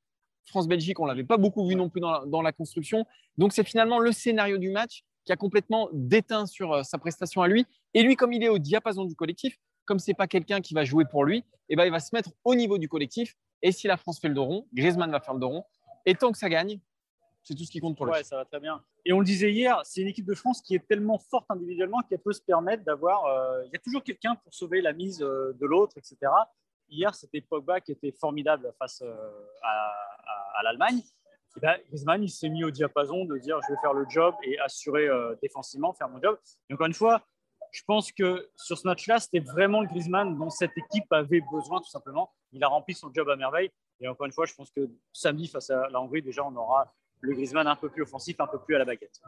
France-Belgique, 0.46 0.98
on 0.98 1.04
ne 1.04 1.10
l'avait 1.10 1.22
pas 1.22 1.36
beaucoup 1.36 1.64
vu 1.64 1.76
non 1.76 1.88
plus 1.88 2.00
dans 2.00 2.42
la, 2.42 2.52
construction. 2.52 3.06
Donc, 3.36 3.52
c'est 3.52 3.62
finalement 3.62 4.00
le 4.00 4.10
scénario 4.10 4.58
du 4.58 4.70
match 4.70 5.04
qui 5.24 5.30
a 5.30 5.36
complètement 5.36 5.88
déteint 5.92 6.46
sur 6.46 6.72
euh, 6.72 6.82
sa 6.82 6.98
prestation 6.98 7.42
à 7.42 7.46
lui. 7.46 7.64
Et 7.94 8.02
lui, 8.02 8.16
comme 8.16 8.32
il 8.32 8.42
est 8.42 8.48
au 8.48 8.58
diapason 8.58 9.04
du 9.04 9.14
collectif, 9.14 9.60
comme 9.84 10.00
ce 10.00 10.10
n'est 10.10 10.16
pas 10.16 10.26
quelqu'un 10.26 10.60
qui 10.60 10.74
va 10.74 10.82
jouer 10.82 11.04
pour 11.04 11.24
lui, 11.24 11.44
eh 11.68 11.76
ben, 11.76 11.84
il 11.84 11.92
va 11.92 12.00
se 12.00 12.12
mettre 12.12 12.30
au 12.42 12.56
niveau 12.56 12.78
du 12.78 12.88
collectif. 12.88 13.36
Et 13.62 13.70
si 13.70 13.86
la 13.86 13.96
France 13.96 14.18
fait 14.18 14.28
le 14.28 14.34
dos 14.34 14.44
rond, 14.44 14.66
Griezmann 14.74 15.12
va 15.12 15.20
faire 15.20 15.34
le 15.34 15.40
dos 15.40 15.48
rond. 15.50 15.64
Et 16.04 16.16
tant 16.16 16.32
que 16.32 16.38
ça 16.38 16.48
gagne, 16.48 16.80
c'est 17.48 17.54
tout 17.54 17.64
ce 17.64 17.70
qui 17.70 17.80
compte 17.80 17.96
pour 17.96 18.04
lui. 18.04 18.12
Ouais, 18.12 18.22
ça 18.22 18.36
va 18.36 18.44
très 18.44 18.60
bien. 18.60 18.82
Et 19.06 19.12
on 19.14 19.20
le 19.20 19.24
disait 19.24 19.50
hier, 19.50 19.80
c'est 19.84 20.02
une 20.02 20.08
équipe 20.08 20.26
de 20.26 20.34
France 20.34 20.60
qui 20.60 20.74
est 20.74 20.86
tellement 20.86 21.18
forte 21.18 21.46
individuellement 21.48 22.00
qu'elle 22.02 22.18
peut 22.18 22.34
se 22.34 22.42
permettre 22.42 22.84
d'avoir. 22.84 23.24
Euh, 23.24 23.64
il 23.64 23.70
y 23.72 23.76
a 23.76 23.78
toujours 23.78 24.02
quelqu'un 24.02 24.34
pour 24.34 24.52
sauver 24.52 24.82
la 24.82 24.92
mise 24.92 25.22
euh, 25.22 25.56
de 25.58 25.66
l'autre, 25.66 25.96
etc. 25.96 26.16
Hier, 26.90 27.14
c'était 27.14 27.40
Pogba 27.40 27.80
qui 27.80 27.92
était 27.92 28.12
formidable 28.12 28.70
face 28.78 29.02
à, 29.62 29.94
à, 30.58 30.62
l'Allemagne, 30.62 31.00
eh 31.56 31.60
ben, 31.60 31.78
Griezmann 31.88 32.22
il 32.22 32.30
s'est 32.30 32.48
mis 32.48 32.64
au 32.64 32.70
diapason 32.70 33.24
de 33.24 33.38
dire 33.38 33.58
je 33.66 33.72
vais 33.72 33.80
faire 33.80 33.92
le 33.92 34.06
job 34.08 34.34
et 34.42 34.58
assurer 34.58 35.08
euh, 35.08 35.34
défensivement, 35.42 35.92
faire 35.92 36.08
mon 36.08 36.20
job. 36.20 36.38
Et 36.68 36.74
encore 36.74 36.86
une 36.86 36.94
fois, 36.94 37.22
je 37.70 37.82
pense 37.86 38.12
que 38.12 38.50
sur 38.56 38.76
ce 38.76 38.86
match-là, 38.86 39.20
c'était 39.20 39.40
vraiment 39.40 39.80
le 39.80 39.88
Griezmann 39.88 40.36
dont 40.36 40.50
cette 40.50 40.76
équipe 40.76 41.10
avait 41.12 41.42
besoin 41.52 41.80
tout 41.80 41.90
simplement. 41.90 42.30
Il 42.52 42.62
a 42.62 42.68
rempli 42.68 42.94
son 42.94 43.12
job 43.12 43.28
à 43.28 43.36
merveille. 43.36 43.70
Et 44.00 44.08
encore 44.08 44.26
une 44.26 44.32
fois, 44.32 44.46
je 44.46 44.54
pense 44.54 44.70
que 44.70 44.88
samedi 45.12 45.48
face 45.48 45.70
à 45.70 45.88
la 45.88 46.00
Hongrie, 46.00 46.22
déjà, 46.22 46.44
on 46.44 46.54
aura 46.54 46.94
le 47.20 47.34
Griezmann 47.34 47.66
un 47.66 47.76
peu 47.76 47.88
plus 47.88 48.02
offensif, 48.02 48.40
un 48.40 48.46
peu 48.46 48.58
plus 48.58 48.74
à 48.74 48.78
la 48.78 48.84
baguette. 48.84 49.20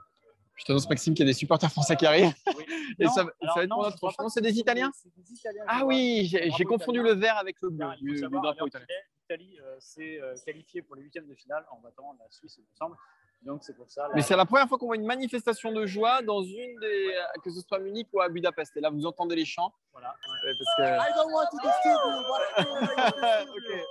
Je 0.60 0.66
t'annonce, 0.66 0.88
Maxime, 0.90 1.14
qu'il 1.14 1.24
y 1.24 1.28
a 1.28 1.32
des 1.32 1.38
supporters 1.38 1.70
français 1.70 1.96
qui 1.96 2.04
arrivent. 2.04 2.34
Et 2.98 3.08
ça, 3.08 3.24
va 3.24 3.30
être 3.62 3.98
pour 3.98 4.12
notre 4.18 4.30
C'est 4.30 4.42
des 4.42 4.58
Italiens, 4.58 4.92
des 5.16 5.32
Italiens 5.32 5.64
Ah 5.66 5.86
oui, 5.86 6.26
j'ai 6.26 6.64
confondu 6.64 7.02
le 7.02 7.12
vert 7.12 7.38
avec 7.38 7.56
le 7.62 7.70
bleu 7.70 7.86
du, 7.98 8.20
drapeau 8.20 8.66
italien. 8.66 8.84
L'Italie 9.22 9.58
euh, 9.62 9.76
s'est 9.78 10.20
euh, 10.20 10.34
qualifiée 10.44 10.82
pour 10.82 10.96
les 10.96 11.02
huitièmes 11.02 11.28
de 11.28 11.34
finale 11.34 11.64
en 11.70 11.80
battant 11.80 12.14
la 12.18 12.26
Suisse, 12.30 12.56
il 12.58 12.62
me 12.62 12.76
semble. 12.76 12.94
Donc 13.42 13.62
c'est 13.62 13.74
pour 13.74 13.88
ça. 13.88 14.10
Mais 14.14 14.20
c'est 14.20 14.36
la 14.36 14.44
première 14.44 14.68
fois 14.68 14.76
qu'on 14.76 14.84
voit 14.86 14.96
une 14.96 15.06
manifestation 15.06 15.72
de 15.72 15.86
joie 15.86 16.20
dans 16.20 16.42
une 16.42 16.78
des, 16.80 17.14
euh, 17.14 17.40
que 17.42 17.50
ce 17.50 17.62
soit 17.62 17.78
Munich 17.78 18.08
ou 18.12 18.20
à 18.20 18.28
Budapest. 18.28 18.76
Et 18.76 18.80
là, 18.80 18.90
vous 18.90 19.06
entendez 19.06 19.36
les 19.36 19.46
chants. 19.46 19.72
Voilà. 19.92 20.14
Parce 20.44 20.58
que... 20.76 20.82
I 20.82 21.08
don't 21.16 21.32
want 21.32 21.46
to 21.50 21.56
okay. 23.56 23.82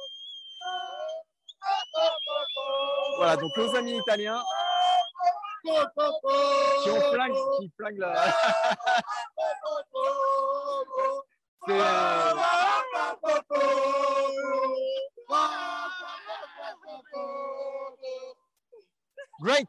Voilà, 3.20 3.36
donc 3.36 3.52
nos 3.58 3.76
amis 3.76 3.98
italiens 3.98 4.42
qui 5.62 6.90
ont 6.90 7.02
flingue, 7.12 7.36
qui 7.60 7.70
flingue 7.76 7.98
la. 7.98 8.14
Great, 19.42 19.68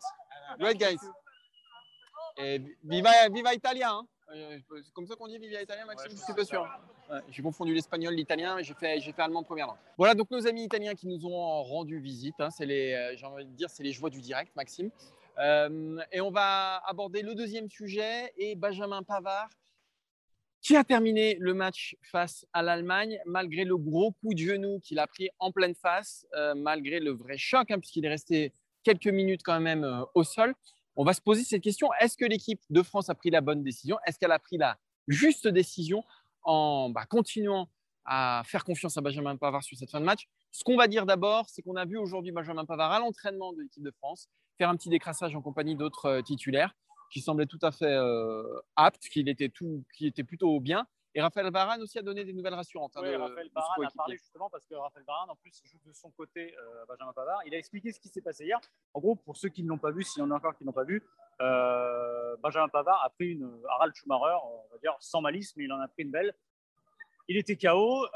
great 0.61 0.79
guys. 0.79 1.01
Et 2.37 2.63
viva, 2.85 3.29
viva 3.31 3.53
Italia. 3.53 3.91
Hein. 3.91 4.07
C'est 4.33 4.93
comme 4.93 5.07
ça 5.07 5.17
qu'on 5.17 5.29
dit 5.29 5.39
Viva 5.39 5.63
Italien, 5.63 5.87
Maxime 5.87 6.13
Je 6.13 6.17
suis 6.17 6.35
pas 6.35 6.45
sûr. 6.45 6.69
j'ai 7.31 7.43
confondu 7.43 7.75
l'espagnol, 7.75 8.15
l'italien, 8.15 8.61
j'ai 8.63 8.75
fait, 8.75 9.01
j'ai 9.01 9.13
fait 9.13 9.23
allemand 9.23 9.43
première 9.43 9.67
langue. 9.67 9.79
Voilà, 9.99 10.15
donc 10.15 10.31
nos 10.31 10.47
amis 10.47 10.65
italiens 10.65 10.95
qui 10.95 11.09
nous 11.09 11.27
ont 11.27 11.63
rendu 11.63 11.99
visite. 11.99 12.35
Hein, 12.39 12.51
c'est 12.51 12.67
les, 12.67 12.93
euh, 12.93 13.17
j'ai 13.17 13.27
envie 13.27 13.45
de 13.45 13.51
dire, 13.51 13.69
c'est 13.71 13.83
les 13.83 13.93
joies 13.93 14.11
du 14.11 14.21
direct, 14.21 14.55
Maxime. 14.55 14.91
Euh, 15.39 15.99
et 16.13 16.21
on 16.21 16.31
va 16.31 16.83
aborder 16.87 17.23
le 17.23 17.35
deuxième 17.35 17.69
sujet 17.69 18.33
et 18.37 18.55
Benjamin 18.55 19.03
Pavard 19.03 19.49
qui 20.61 20.77
a 20.77 20.85
terminé 20.85 21.37
le 21.41 21.55
match 21.55 21.97
face 22.03 22.47
à 22.53 22.63
l'Allemagne 22.63 23.19
malgré 23.25 23.65
le 23.65 23.77
gros 23.77 24.13
coup 24.13 24.35
de 24.35 24.39
genou 24.39 24.79
qu'il 24.81 24.99
a 24.99 25.07
pris 25.07 25.31
en 25.39 25.53
pleine 25.53 25.75
face, 25.75 26.27
euh, 26.35 26.55
malgré 26.55 27.01
le 27.01 27.13
vrai 27.13 27.39
choc, 27.39 27.71
hein, 27.71 27.79
puisqu'il 27.79 28.05
est 28.05 28.11
resté 28.11 28.53
quelques 28.83 29.07
minutes 29.07 29.41
quand 29.43 29.61
même 29.61 29.85
euh, 29.85 30.05
au 30.15 30.23
sol. 30.23 30.55
On 30.97 31.05
va 31.05 31.13
se 31.13 31.21
poser 31.21 31.45
cette 31.45 31.63
question 31.63 31.89
est-ce 32.01 32.17
que 32.17 32.25
l'équipe 32.25 32.61
de 32.71 32.83
France 32.83 33.09
a 33.09 33.15
pris 33.15 33.31
la 33.31 33.41
bonne 33.41 33.63
décision? 33.63 33.99
Est-ce 34.07 34.19
qu'elle 34.19 34.33
a 34.33 34.39
pris 34.39 34.59
la 34.59 34.79
juste 35.09 35.49
décision 35.49 36.05
en 36.43 36.91
bah, 36.91 37.07
continuant 37.07 37.69
à 38.05 38.43
faire 38.47 38.65
confiance 38.65 38.97
à 38.97 39.01
Benjamin 39.01 39.37
Pavard 39.37 39.63
sur 39.63 39.77
cette 39.77 39.91
fin 39.91 40.01
de 40.01 40.05
match? 40.05 40.29
Ce 40.53 40.65
qu'on 40.65 40.77
va 40.77 40.89
dire 40.89 41.07
d'abord, 41.07 41.49
c'est 41.49 41.63
qu'on 41.63 41.77
a 41.77 41.85
vu 41.85 41.97
aujourd'hui 41.97 42.33
Benjamin 42.33 42.65
Pavard 42.65 42.93
à 42.93 42.99
l'entraînement 42.99 43.53
de 43.53 43.63
l'équipe 43.63 43.83
de 43.83 43.93
France 43.93 44.29
faire 44.61 44.69
un 44.69 44.77
petit 44.77 44.91
décrassage 44.91 45.35
en 45.35 45.41
compagnie 45.41 45.75
d'autres 45.75 46.07
euh, 46.07 46.23
titulaires 46.23 46.75
qui 47.11 47.23
semblaient 47.23 47.47
tout 47.47 47.59
à 47.63 47.73
fait 47.73 47.87
euh, 47.87 48.45
aptes, 48.77 49.09
qui 49.11 49.21
était, 49.21 49.49
tout, 49.49 49.85
qui 49.97 50.07
était 50.07 50.23
plutôt 50.23 50.61
bien. 50.61 50.87
Et 51.15 51.21
Raphaël 51.21 51.51
Varane 51.51 51.83
aussi 51.83 51.99
a 51.99 52.03
donné 52.03 52.25
des 52.25 52.33
nouvelles 52.33 52.55
rassurantes. 52.55 52.97
Hein, 52.97 53.01
oui, 53.03 53.17
Raphaël 53.17 53.51
Varane 53.53 53.85
a 53.85 53.91
parlé 53.91 54.17
justement 54.17 54.49
parce 54.49 54.65
que 54.65 54.75
Raphaël 54.75 55.05
Varane, 55.05 55.31
en 55.31 55.37
plus, 55.37 55.61
joue 55.65 55.79
de 55.85 55.93
son 55.93 56.11
côté 56.11 56.55
euh, 56.57 56.85
Benjamin 56.87 57.13
Pavard. 57.13 57.41
Il 57.47 57.55
a 57.55 57.59
expliqué 57.59 57.93
ce 57.93 57.99
qui 57.99 58.09
s'est 58.09 58.21
passé 58.21 58.45
hier. 58.45 58.61
En 58.95 59.01
gros, 59.01 59.17
pour 59.17 59.37
ceux 59.37 59.49
qui 59.49 59.65
ne 59.65 59.69
l'ont 59.69 59.79
pas 59.79 59.91
vu, 59.91 60.05
s'il 60.05 60.23
y 60.23 60.27
en 60.27 60.31
a 60.31 60.35
encore 60.35 60.57
qui 60.57 60.65
n'ont 60.65 60.73
pas 60.73 60.85
vu, 60.85 61.03
Benjamin 61.39 62.69
Pavard 62.69 63.03
a 63.05 63.11
pris 63.11 63.33
une 63.33 63.51
Harald 63.69 63.95
Schumacher, 63.95 64.37
on 64.45 64.73
va 64.73 64.79
dire 64.79 64.95
sans 65.01 65.21
malice, 65.21 65.57
mais 65.57 65.65
il 65.65 65.73
en 65.73 65.81
a 65.81 65.89
pris 65.89 66.05
une 66.05 66.11
belle. 66.11 66.35
Il 67.29 67.37
était 67.37 67.57
KO. 67.57 68.07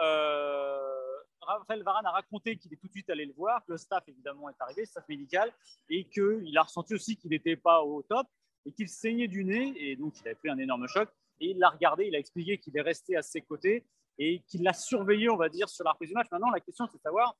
Raphaël 1.46 1.82
Varane 1.82 2.06
a 2.06 2.10
raconté 2.10 2.56
qu'il 2.56 2.72
est 2.72 2.76
tout 2.76 2.86
de 2.86 2.92
suite 2.92 3.10
allé 3.10 3.26
le 3.26 3.32
voir, 3.32 3.64
que 3.64 3.72
le 3.72 3.78
staff 3.78 4.04
évidemment 4.08 4.48
est 4.48 4.60
arrivé, 4.60 4.82
le 4.82 4.86
staff 4.86 5.08
médical, 5.08 5.52
et 5.88 6.04
qu'il 6.04 6.56
a 6.56 6.62
ressenti 6.62 6.94
aussi 6.94 7.16
qu'il 7.16 7.30
n'était 7.30 7.56
pas 7.56 7.82
au 7.82 8.02
top 8.02 8.26
et 8.66 8.72
qu'il 8.72 8.88
saignait 8.88 9.28
du 9.28 9.44
nez, 9.44 9.74
et 9.76 9.96
donc 9.96 10.14
il 10.20 10.26
avait 10.26 10.36
pris 10.36 10.48
un 10.48 10.58
énorme 10.58 10.86
choc. 10.88 11.08
Et 11.40 11.50
il 11.50 11.58
l'a 11.58 11.70
regardé, 11.70 12.06
il 12.06 12.14
a 12.14 12.18
expliqué 12.18 12.58
qu'il 12.58 12.76
est 12.76 12.82
resté 12.82 13.16
à 13.16 13.22
ses 13.22 13.40
côtés 13.40 13.84
et 14.18 14.42
qu'il 14.46 14.62
l'a 14.62 14.72
surveillé, 14.72 15.28
on 15.28 15.36
va 15.36 15.48
dire, 15.48 15.68
sur 15.68 15.84
la 15.84 15.92
reprise 15.92 16.10
du 16.10 16.14
match. 16.14 16.28
Maintenant, 16.30 16.50
la 16.50 16.60
question, 16.60 16.86
c'est 16.90 16.98
de 16.98 17.02
savoir 17.02 17.36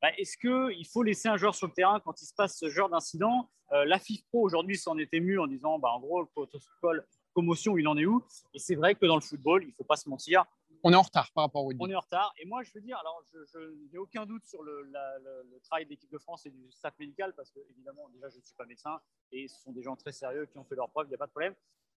bah, 0.00 0.08
est-ce 0.18 0.36
qu'il 0.36 0.86
faut 0.86 1.04
laisser 1.04 1.28
un 1.28 1.36
joueur 1.36 1.54
sur 1.54 1.68
le 1.68 1.72
terrain 1.72 2.00
quand 2.00 2.20
il 2.20 2.26
se 2.26 2.34
passe 2.34 2.58
ce 2.58 2.68
genre 2.68 2.88
d'incident? 2.88 3.48
Euh, 3.72 3.84
La 3.84 4.00
FIFPro 4.00 4.42
aujourd'hui 4.42 4.76
s'en 4.76 4.98
est 4.98 5.12
émue 5.14 5.38
en 5.38 5.46
disant 5.46 5.78
bah, 5.78 5.90
en 5.90 6.00
gros, 6.00 6.20
le 6.20 6.26
protocole 6.26 7.06
commotion, 7.32 7.78
il 7.78 7.88
en 7.88 7.96
est 7.96 8.04
où? 8.04 8.24
Et 8.52 8.58
c'est 8.58 8.74
vrai 8.74 8.94
que 8.94 9.06
dans 9.06 9.14
le 9.14 9.22
football, 9.22 9.62
il 9.62 9.68
ne 9.68 9.72
faut 9.72 9.84
pas 9.84 9.96
se 9.96 10.08
mentir, 10.08 10.44
On 10.82 10.92
est 10.92 10.96
en 10.96 11.02
retard 11.02 11.30
par 11.32 11.44
rapport 11.44 11.64
au 11.64 11.72
On 11.78 11.88
est 11.88 11.94
en 11.94 12.00
retard. 12.00 12.32
Et 12.38 12.46
moi, 12.46 12.62
je 12.62 12.72
veux 12.74 12.80
dire, 12.80 12.98
alors, 12.98 13.22
je, 13.32 13.58
n'ai 13.92 13.98
aucun 13.98 14.26
doute 14.26 14.44
sur 14.44 14.62
le, 14.62 14.90
travail 15.64 15.84
de 15.84 15.90
l'équipe 15.90 16.10
de 16.10 16.18
France 16.18 16.46
et 16.46 16.50
du 16.50 16.70
staff 16.72 16.98
médical, 16.98 17.32
parce 17.34 17.50
que, 17.50 17.60
évidemment, 17.70 18.08
déjà, 18.10 18.28
je 18.28 18.38
ne 18.38 18.42
suis 18.42 18.54
pas 18.54 18.66
médecin 18.66 19.00
et 19.30 19.48
ce 19.48 19.60
sont 19.60 19.72
des 19.72 19.82
gens 19.82 19.96
très 19.96 20.12
sérieux 20.12 20.46
qui 20.46 20.58
ont 20.58 20.64
fait 20.64 20.74
leurs 20.74 20.90
preuves, 20.90 21.06
il 21.06 21.10
n'y 21.10 21.14
a 21.14 21.18
pas 21.18 21.26
de 21.26 21.30
problème. 21.30 21.54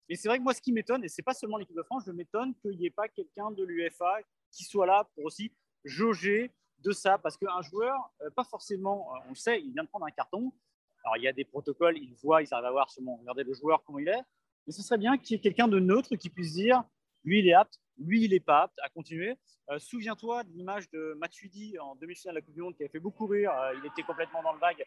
Mais 0.08 0.16
c'est 0.16 0.28
vrai 0.28 0.38
que 0.38 0.42
moi, 0.42 0.54
ce 0.54 0.60
qui 0.60 0.72
m'étonne, 0.72 1.04
et 1.04 1.08
ce 1.08 1.20
n'est 1.20 1.24
pas 1.24 1.34
seulement 1.34 1.56
l'équipe 1.56 1.76
de 1.76 1.82
France, 1.82 2.04
je 2.06 2.12
m'étonne 2.12 2.54
qu'il 2.56 2.76
n'y 2.78 2.86
ait 2.86 2.90
pas 2.90 3.08
quelqu'un 3.08 3.50
de 3.50 3.64
l'UFA 3.64 4.18
qui 4.50 4.64
soit 4.64 4.86
là 4.86 5.08
pour 5.14 5.24
aussi 5.24 5.52
jauger 5.84 6.50
de 6.82 6.92
ça. 6.92 7.18
Parce 7.18 7.36
qu'un 7.36 7.62
joueur, 7.62 8.12
euh, 8.22 8.30
pas 8.30 8.44
forcément, 8.44 9.14
euh, 9.14 9.18
on 9.26 9.30
le 9.30 9.34
sait, 9.34 9.60
il 9.60 9.72
vient 9.72 9.84
de 9.84 9.88
prendre 9.88 10.06
un 10.06 10.10
carton. 10.10 10.52
Alors, 11.04 11.16
il 11.16 11.22
y 11.22 11.28
a 11.28 11.32
des 11.32 11.44
protocoles, 11.44 11.98
il 11.98 12.14
voit, 12.22 12.42
ils 12.42 12.52
arrivent 12.52 12.66
à 12.66 12.70
voir 12.70 12.90
sûrement, 12.90 13.16
regardez 13.16 13.42
le 13.42 13.54
joueur, 13.54 13.82
comment 13.84 13.98
il 13.98 14.08
est. 14.08 14.22
Mais 14.66 14.72
ce 14.72 14.82
serait 14.82 14.98
bien 14.98 15.18
qu'il 15.18 15.36
y 15.36 15.38
ait 15.38 15.42
quelqu'un 15.42 15.66
de 15.66 15.80
neutre 15.80 16.14
qui 16.16 16.30
puisse 16.30 16.52
dire 16.52 16.84
lui, 17.24 17.40
il 17.40 17.48
est 17.48 17.54
apte, 17.54 17.80
lui, 17.98 18.24
il 18.24 18.30
n'est 18.30 18.40
pas 18.40 18.62
apte 18.62 18.78
à 18.82 18.88
continuer. 18.88 19.36
Euh, 19.70 19.78
souviens-toi 19.78 20.44
de 20.44 20.50
l'image 20.50 20.90
de 20.90 21.14
Matuidi 21.18 21.78
en 21.78 21.94
demi-finale 21.96 22.34
de 22.34 22.40
la 22.40 22.44
Coupe 22.44 22.54
du 22.54 22.62
Monde 22.62 22.76
qui 22.76 22.84
a 22.84 22.88
fait 22.88 22.98
beaucoup 22.98 23.26
rire. 23.26 23.52
Il 23.78 23.86
était 23.86 24.02
complètement 24.02 24.42
dans 24.42 24.52
le 24.52 24.58
vague. 24.58 24.84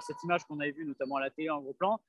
Cette 0.00 0.20
image 0.24 0.44
qu'on 0.44 0.58
avait 0.58 0.72
vue 0.72 0.84
notamment 0.84 1.16
à 1.16 1.20
la 1.20 1.30
télé 1.30 1.50
en 1.50 1.60
gros 1.60 1.74
plan, 1.74 2.00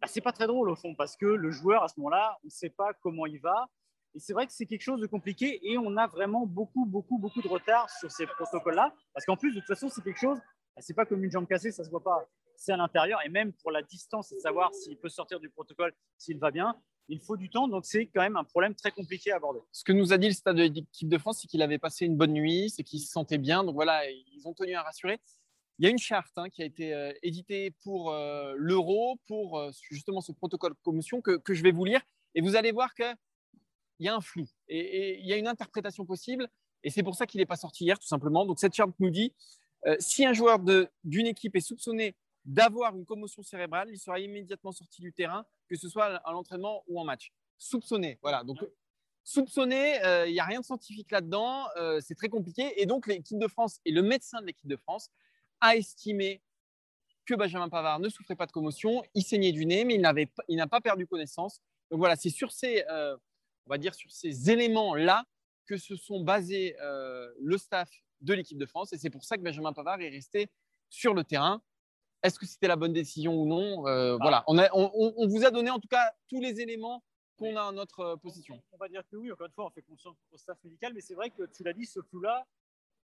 bah, 0.00 0.08
c'est 0.08 0.20
pas 0.20 0.32
très 0.32 0.46
drôle 0.46 0.70
au 0.70 0.76
fond 0.76 0.94
parce 0.94 1.16
que 1.16 1.26
le 1.26 1.50
joueur 1.50 1.82
à 1.82 1.88
ce 1.88 1.94
moment-là, 1.98 2.38
on 2.42 2.46
ne 2.46 2.50
sait 2.50 2.70
pas 2.70 2.92
comment 3.00 3.26
il 3.26 3.40
va. 3.40 3.68
Et 4.14 4.18
c'est 4.18 4.32
vrai 4.32 4.46
que 4.46 4.52
c'est 4.52 4.66
quelque 4.66 4.82
chose 4.82 5.00
de 5.00 5.06
compliqué 5.06 5.60
et 5.62 5.76
on 5.76 5.96
a 5.96 6.06
vraiment 6.06 6.46
beaucoup, 6.46 6.86
beaucoup, 6.86 7.18
beaucoup 7.18 7.42
de 7.42 7.48
retard 7.48 7.90
sur 7.90 8.10
ces 8.10 8.26
protocoles-là. 8.26 8.94
Parce 9.12 9.26
qu'en 9.26 9.36
plus, 9.36 9.52
de 9.52 9.60
toute 9.60 9.68
façon, 9.68 9.88
c'est 9.88 10.02
quelque 10.02 10.20
chose, 10.20 10.38
bah, 10.74 10.80
c'est 10.80 10.94
pas 10.94 11.04
comme 11.04 11.22
une 11.22 11.30
jambe 11.30 11.46
cassée, 11.46 11.70
ça 11.70 11.84
se 11.84 11.90
voit 11.90 12.02
pas. 12.02 12.26
C'est 12.56 12.72
à 12.72 12.76
l'intérieur 12.76 13.20
et 13.24 13.28
même 13.28 13.52
pour 13.52 13.70
la 13.70 13.82
distance 13.82 14.32
et 14.32 14.38
savoir 14.38 14.74
s'il 14.74 14.96
peut 14.96 15.10
sortir 15.10 15.38
du 15.38 15.50
protocole, 15.50 15.92
s'il 16.16 16.38
va 16.38 16.50
bien, 16.50 16.74
il 17.08 17.20
faut 17.20 17.36
du 17.36 17.50
temps, 17.50 17.68
donc 17.68 17.84
c'est 17.84 18.06
quand 18.06 18.22
même 18.22 18.36
un 18.36 18.44
problème 18.44 18.74
très 18.74 18.90
compliqué 18.90 19.32
à 19.32 19.36
aborder. 19.36 19.60
Ce 19.72 19.84
que 19.84 19.92
nous 19.92 20.12
a 20.12 20.18
dit 20.18 20.28
le 20.28 20.32
stade 20.32 20.56
de 20.56 20.62
l'équipe 20.62 21.08
de 21.08 21.18
France, 21.18 21.40
c'est 21.40 21.46
qu'il 21.46 21.62
avait 21.62 21.78
passé 21.78 22.06
une 22.06 22.16
bonne 22.16 22.32
nuit, 22.32 22.70
c'est 22.70 22.82
qu'il 22.82 23.00
se 23.00 23.10
sentait 23.10 23.38
bien, 23.38 23.64
donc 23.64 23.74
voilà, 23.74 24.08
ils 24.10 24.46
ont 24.46 24.54
tenu 24.54 24.74
à 24.74 24.82
rassurer. 24.82 25.20
Il 25.78 25.84
y 25.84 25.88
a 25.88 25.90
une 25.90 25.98
charte 25.98 26.32
hein, 26.36 26.48
qui 26.48 26.62
a 26.62 26.64
été 26.64 26.94
euh, 26.94 27.12
éditée 27.22 27.70
pour 27.82 28.10
euh, 28.10 28.54
l'euro, 28.56 29.20
pour 29.26 29.58
euh, 29.58 29.70
justement 29.90 30.20
ce 30.20 30.32
protocole 30.32 30.72
de 30.72 30.78
commotion 30.82 31.20
que, 31.20 31.40
je 31.48 31.62
vais 31.62 31.72
vous 31.72 31.84
lire, 31.84 32.00
et 32.34 32.40
vous 32.40 32.56
allez 32.56 32.72
voir 32.72 32.94
qu'il 32.94 33.14
y 34.00 34.08
a 34.08 34.14
un 34.14 34.20
flou, 34.20 34.46
et, 34.68 35.18
il 35.20 35.26
y 35.26 35.32
a 35.32 35.36
une 35.36 35.48
interprétation 35.48 36.04
possible, 36.06 36.48
et 36.82 36.90
c'est 36.90 37.02
pour 37.02 37.14
ça 37.14 37.26
qu'il 37.26 37.40
n'est 37.40 37.46
pas 37.46 37.56
sorti 37.56 37.84
hier, 37.84 37.98
tout 37.98 38.06
simplement. 38.06 38.46
Donc 38.46 38.58
cette 38.58 38.74
charte 38.74 38.92
nous 39.00 39.10
dit, 39.10 39.34
si 39.98 40.24
un 40.24 40.32
joueur 40.32 40.58
d'une 41.04 41.26
équipe 41.26 41.54
est 41.56 41.60
soupçonné 41.60 42.16
d'avoir 42.44 42.96
une 42.96 43.04
commotion 43.04 43.42
cérébrale, 43.42 43.88
il 43.90 43.98
sera 43.98 44.18
immédiatement 44.18 44.72
sorti 44.72 45.00
du 45.00 45.12
terrain, 45.12 45.44
que 45.68 45.76
ce 45.76 45.88
soit 45.88 46.06
à 46.06 46.32
l'entraînement 46.32 46.84
ou 46.88 47.00
en 47.00 47.04
match. 47.04 47.32
Soupçonné, 47.58 48.18
voilà. 48.22 48.44
Donc, 48.44 48.58
soupçonné, 49.24 50.02
euh, 50.04 50.26
il 50.28 50.32
n'y 50.32 50.40
a 50.40 50.44
rien 50.44 50.60
de 50.60 50.64
scientifique 50.64 51.10
là-dedans, 51.10 51.66
euh, 51.76 52.00
c'est 52.00 52.14
très 52.14 52.28
compliqué. 52.28 52.80
Et 52.80 52.86
donc, 52.86 53.06
l'équipe 53.06 53.38
de 53.38 53.48
France 53.48 53.80
et 53.84 53.90
le 53.90 54.02
médecin 54.02 54.40
de 54.40 54.46
l'équipe 54.46 54.68
de 54.68 54.76
France 54.76 55.10
a 55.60 55.76
estimé 55.76 56.42
que 57.24 57.34
Benjamin 57.34 57.68
Pavard 57.68 57.98
ne 57.98 58.08
souffrait 58.08 58.36
pas 58.36 58.46
de 58.46 58.52
commotion, 58.52 59.02
il 59.14 59.22
saignait 59.22 59.52
du 59.52 59.66
nez, 59.66 59.84
mais 59.84 60.00
il 60.48 60.56
n'a 60.56 60.66
pas 60.66 60.80
perdu 60.80 61.06
connaissance. 61.06 61.60
Donc 61.90 61.98
voilà, 61.98 62.16
c'est 62.16 62.30
sur 62.30 62.52
ces, 62.52 62.84
euh, 62.88 63.16
on 63.66 63.70
va 63.70 63.78
dire, 63.78 63.94
sur 63.94 64.10
ces 64.10 64.50
éléments-là 64.50 65.24
que 65.66 65.76
se 65.76 65.96
sont 65.96 66.20
basés 66.20 66.76
le 66.80 67.58
staff 67.58 67.90
de 68.20 68.34
l'équipe 68.34 68.58
de 68.58 68.66
France. 68.66 68.92
Et 68.92 68.98
c'est 68.98 69.10
pour 69.10 69.24
ça 69.24 69.36
que 69.36 69.42
Benjamin 69.42 69.72
Pavard 69.72 70.00
est 70.00 70.08
resté 70.08 70.48
sur 70.88 71.14
le 71.14 71.24
terrain. 71.24 71.62
Est-ce 72.22 72.38
que 72.38 72.46
c'était 72.46 72.68
la 72.68 72.76
bonne 72.76 72.92
décision 72.92 73.34
ou 73.34 73.46
non? 73.46 73.86
Euh, 73.86 74.16
Voilà, 74.16 74.44
on, 74.48 74.58
on, 74.58 75.28
vous 75.28 75.44
a 75.44 75.50
donné 75.50 75.70
en 75.70 75.78
tout 75.78 75.88
cas 75.88 76.12
tous 76.28 76.40
les 76.40 76.60
éléments 76.60 77.04
qu'on 77.36 77.56
a 77.56 77.64
en 77.64 77.72
notre 77.72 78.00
euh, 78.00 78.16
position. 78.16 78.62
On 78.72 78.78
va 78.78 78.88
dire 78.88 79.02
que 79.10 79.16
oui, 79.16 79.30
encore 79.30 79.46
une 79.46 79.52
fois, 79.52 79.66
on 79.66 79.70
fait 79.70 79.82
confiance 79.82 80.16
au 80.32 80.38
staff 80.38 80.56
médical, 80.64 80.92
mais 80.94 81.02
c'est 81.02 81.14
vrai 81.14 81.30
que 81.30 81.44
tu 81.44 81.62
l'as 81.62 81.74
dit, 81.74 81.84
ce 81.84 82.00
flou-là, 82.00 82.46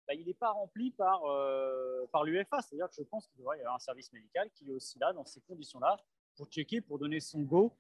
bah, 0.08 0.14
il 0.14 0.26
n'est 0.26 0.34
pas 0.34 0.52
rempli 0.52 0.92
par, 0.92 1.24
euh, 1.26 2.06
par 2.12 2.24
l'UFA. 2.24 2.62
C'est-à-dire 2.62 2.90
que 2.90 2.96
je 2.98 3.04
pense 3.04 3.28
qu'il 3.28 3.40
devrait 3.40 3.58
y 3.58 3.62
avoir 3.62 3.76
un 3.76 3.80
service 3.80 4.12
médical 4.14 4.50
qui 4.52 4.70
est 4.70 4.74
aussi 4.74 5.00
là, 5.00 5.14
dans 5.14 5.26
ces 5.26 5.42
conditions-là, 5.42 5.98
pour 6.36 6.48
checker, 6.48 6.82
pour 6.82 7.00
donner 7.00 7.20
son 7.20 7.42
go 7.42 7.76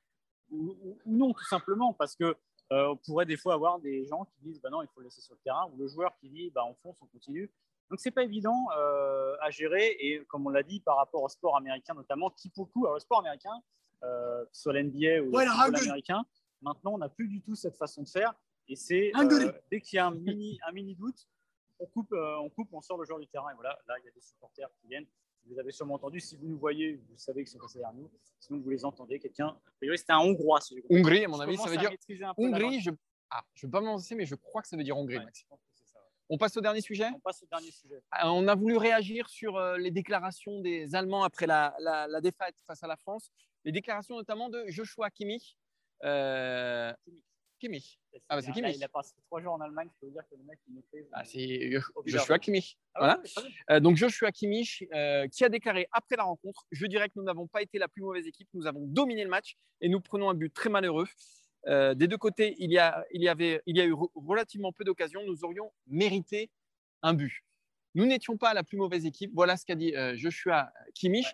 ou, 0.50 0.98
non, 1.06 1.34
tout 1.34 1.46
simplement. 1.46 1.94
Parce 1.94 2.16
que 2.16 2.36
on 2.70 2.96
pourrait 2.96 3.26
des 3.26 3.36
fois 3.36 3.54
avoir 3.54 3.80
des 3.80 4.06
gens 4.06 4.24
qui 4.24 4.40
disent 4.42 4.62
bah 4.62 4.70
non, 4.70 4.82
il 4.82 4.88
faut 4.88 5.02
le 5.02 5.06
laisser 5.06 5.20
sur 5.20 5.34
le 5.34 5.42
terrain, 5.42 5.70
ou 5.74 5.78
le 5.78 5.88
joueur 5.88 6.16
qui 6.20 6.30
dit 6.30 6.50
bah, 6.52 6.64
on 6.66 6.74
fonce, 6.76 6.98
on 7.02 7.08
continue. 7.08 7.52
Donc, 7.92 8.00
c'est 8.00 8.12
pas 8.12 8.24
évident 8.24 8.70
euh, 8.78 9.36
à 9.42 9.50
gérer. 9.50 9.98
Et 10.00 10.24
comme 10.30 10.48
on 10.48 10.50
l'a 10.50 10.64
dit, 10.64 10.80
par 10.80 10.96
rapport 10.96 11.24
au 11.24 11.28
sport 11.28 11.58
américain 11.58 11.94
notamment, 11.94 12.30
qui 12.30 12.50
beaucoup, 12.56 12.86
alors 12.86 12.96
le 12.96 13.02
sport 13.02 13.20
américain, 13.20 13.52
euh, 14.04 14.46
soit 14.54 14.72
l'NBA 14.72 15.22
ou 15.22 15.32
le 15.32 15.78
américain, 15.78 16.24
maintenant, 16.62 16.94
on 16.94 17.00
n'a 17.00 17.10
plus 17.10 17.28
du 17.28 17.42
tout 17.42 17.54
cette 17.54 17.76
façon 17.76 18.04
de 18.04 18.08
faire. 18.08 18.34
Et 18.70 18.78
c'est 18.78 19.12
euh, 19.18 19.52
dès 19.70 19.82
qu'il 19.82 19.98
y 19.98 20.00
a 20.00 20.08
un 20.08 20.12
mini, 20.12 20.58
un 20.66 20.72
mini 20.72 20.96
doute, 20.96 21.28
on 21.82 21.86
coupe, 21.88 22.14
euh, 22.14 22.38
on 22.38 22.50
coupe, 22.50 22.70
on 22.72 22.82
sort 22.82 22.98
le 22.98 23.06
joueur 23.06 23.20
du 23.20 23.28
terrain. 23.28 23.50
Et 23.52 23.56
voilà, 23.56 23.78
là, 23.88 23.96
il 24.00 24.06
y 24.06 24.08
a 24.08 24.12
des 24.12 24.22
supporters 24.22 24.70
qui 24.80 24.88
viennent. 24.88 25.08
Vous 25.48 25.60
avez 25.60 25.72
sûrement 25.72 25.96
entendu. 25.96 26.20
Si 26.20 26.36
vous 26.38 26.48
nous 26.48 26.58
voyez, 26.58 27.02
vous 27.10 27.18
savez 27.18 27.44
qu'ils 27.44 27.52
sont 27.52 27.60
passés 27.60 27.80
derrière 27.80 27.96
nous. 27.96 28.10
Sinon, 28.40 28.60
vous 28.60 28.70
les 28.70 28.86
entendez. 28.86 29.20
Quelqu'un, 29.20 29.48
a 29.48 29.72
priori, 29.78 29.98
c'était 29.98 30.14
un 30.14 30.20
Hongrois. 30.20 30.60
Hongrie, 30.90 31.26
à 31.26 31.28
mon 31.28 31.40
avis, 31.40 31.58
ça 31.58 31.70
veut 31.70 31.78
dire. 31.78 31.92
Hongrie, 32.38 32.80
je. 32.80 32.92
Ah, 33.34 33.44
je 33.54 33.66
ne 33.66 33.68
veux 33.68 33.72
pas 33.72 33.82
m'avancer, 33.82 34.14
mais 34.14 34.26
je 34.26 34.36
crois 34.36 34.62
que 34.62 34.68
ça 34.68 34.76
veut 34.76 34.84
dire 34.84 34.98
Hongrie, 34.98 35.18
on 36.34 36.38
passe 36.38 36.56
au 36.56 36.62
dernier 36.62 36.80
sujet 36.80 37.10
On 37.14 37.20
passe 37.20 37.44
au 37.44 37.46
dernier 37.46 37.72
sujet. 37.72 37.96
Euh, 37.96 38.28
on 38.28 38.48
a 38.48 38.56
voulu 38.56 38.78
réagir 38.78 39.28
sur 39.30 39.58
euh, 39.58 39.78
les 39.78 39.92
déclarations 39.92 40.62
des 40.62 40.96
Allemands 40.96 41.24
après 41.24 41.46
la, 41.46 41.74
défaite 42.22 42.56
face 42.66 42.82
à 42.84 42.88
la 42.88 42.96
France. 42.96 43.30
Les 43.66 43.74
déclarations 43.74 44.16
notamment 44.16 44.50
de 44.50 44.64
Joshua 44.70 45.10
Kimmich. 45.10 45.58
Euh, 46.06 46.94
Kimmich. 47.04 47.24
Ah, 48.28 48.36
bah, 48.36 48.42
c'est 48.42 48.52
Kimmich. 48.52 48.76
il 48.76 48.84
a 48.84 48.90
passé 48.90 49.14
trois 49.28 49.42
jours 49.42 49.54
en 49.54 49.62
Allemagne, 49.62 49.88
je 49.94 50.08
peux 50.08 50.12
dire 50.12 50.24
que 50.30 50.36
le 50.36 50.44
mec, 50.44 50.60
il 50.68 50.82
fait. 50.92 51.08
Ah, 51.14 51.24
c'est 51.24 51.72
Joshua 52.06 52.40
Kimmich. 52.40 52.78
Ah 52.94 53.20
voilà. 53.68 53.80
donc 53.80 53.98
Joshua 53.98 54.32
Kimmich 54.32 54.84
qui 55.32 55.44
a 55.44 55.50
déclaré 55.50 55.88
après 55.92 56.16
la 56.16 56.24
rencontre 56.24 56.66
Je 56.72 56.86
dirais 56.88 57.10
que 57.10 57.14
nous 57.16 57.24
n'avons 57.24 57.48
pas 57.48 57.62
été 57.62 57.78
la 57.78 57.88
plus 57.88 58.02
mauvaise 58.02 58.28
équipe, 58.28 58.50
nous 58.54 58.68
avons 58.68 58.86
dominé 58.86 59.24
le 59.24 59.30
match 59.30 59.56
et 59.82 59.90
nous 59.90 60.02
prenons 60.02 60.30
un 60.30 60.34
but 60.34 60.54
très 60.54 60.70
malheureux. 60.70 61.08
Euh, 61.68 61.94
des 61.94 62.08
deux 62.08 62.18
côtés, 62.18 62.56
il 62.58 62.72
y, 62.72 62.80
a, 62.80 63.06
il, 63.12 63.22
y 63.22 63.30
avait, 63.30 63.62
il 63.66 63.78
y 63.78 63.82
a 63.82 63.86
eu 63.86 63.96
relativement 64.16 64.72
peu 64.72 64.84
d'occasions. 64.84 65.22
Nous 65.26 65.44
aurions 65.44 65.72
mérité 65.88 66.50
un 67.02 67.14
but. 67.14 67.44
Nous 67.94 68.06
n'étions 68.06 68.38
pas 68.38 68.54
la 68.54 68.64
plus 68.64 68.78
mauvaise 68.78 69.06
équipe. 69.06 69.32
Voilà 69.34 69.58
ce 69.58 69.66
qu'a 69.66 69.76
dit 69.76 69.96
euh, 69.96 70.16
Joshua 70.16 70.72
Kimmich. 70.96 71.28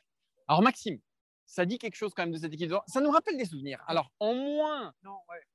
Alors, 0.47 0.61
Maxime, 0.61 0.99
ça 1.47 1.65
dit 1.65 1.79
quelque 1.79 1.95
chose 1.95 2.13
quand 2.13 2.23
même 2.23 2.33
de 2.33 2.37
cette 2.37 2.53
équipe. 2.53 2.71
Ça 2.85 3.01
nous 3.01 3.09
rappelle 3.09 3.37
des 3.37 3.45
souvenirs. 3.45 3.83
Alors, 3.87 4.11
en 4.19 4.35
moins, 4.35 4.93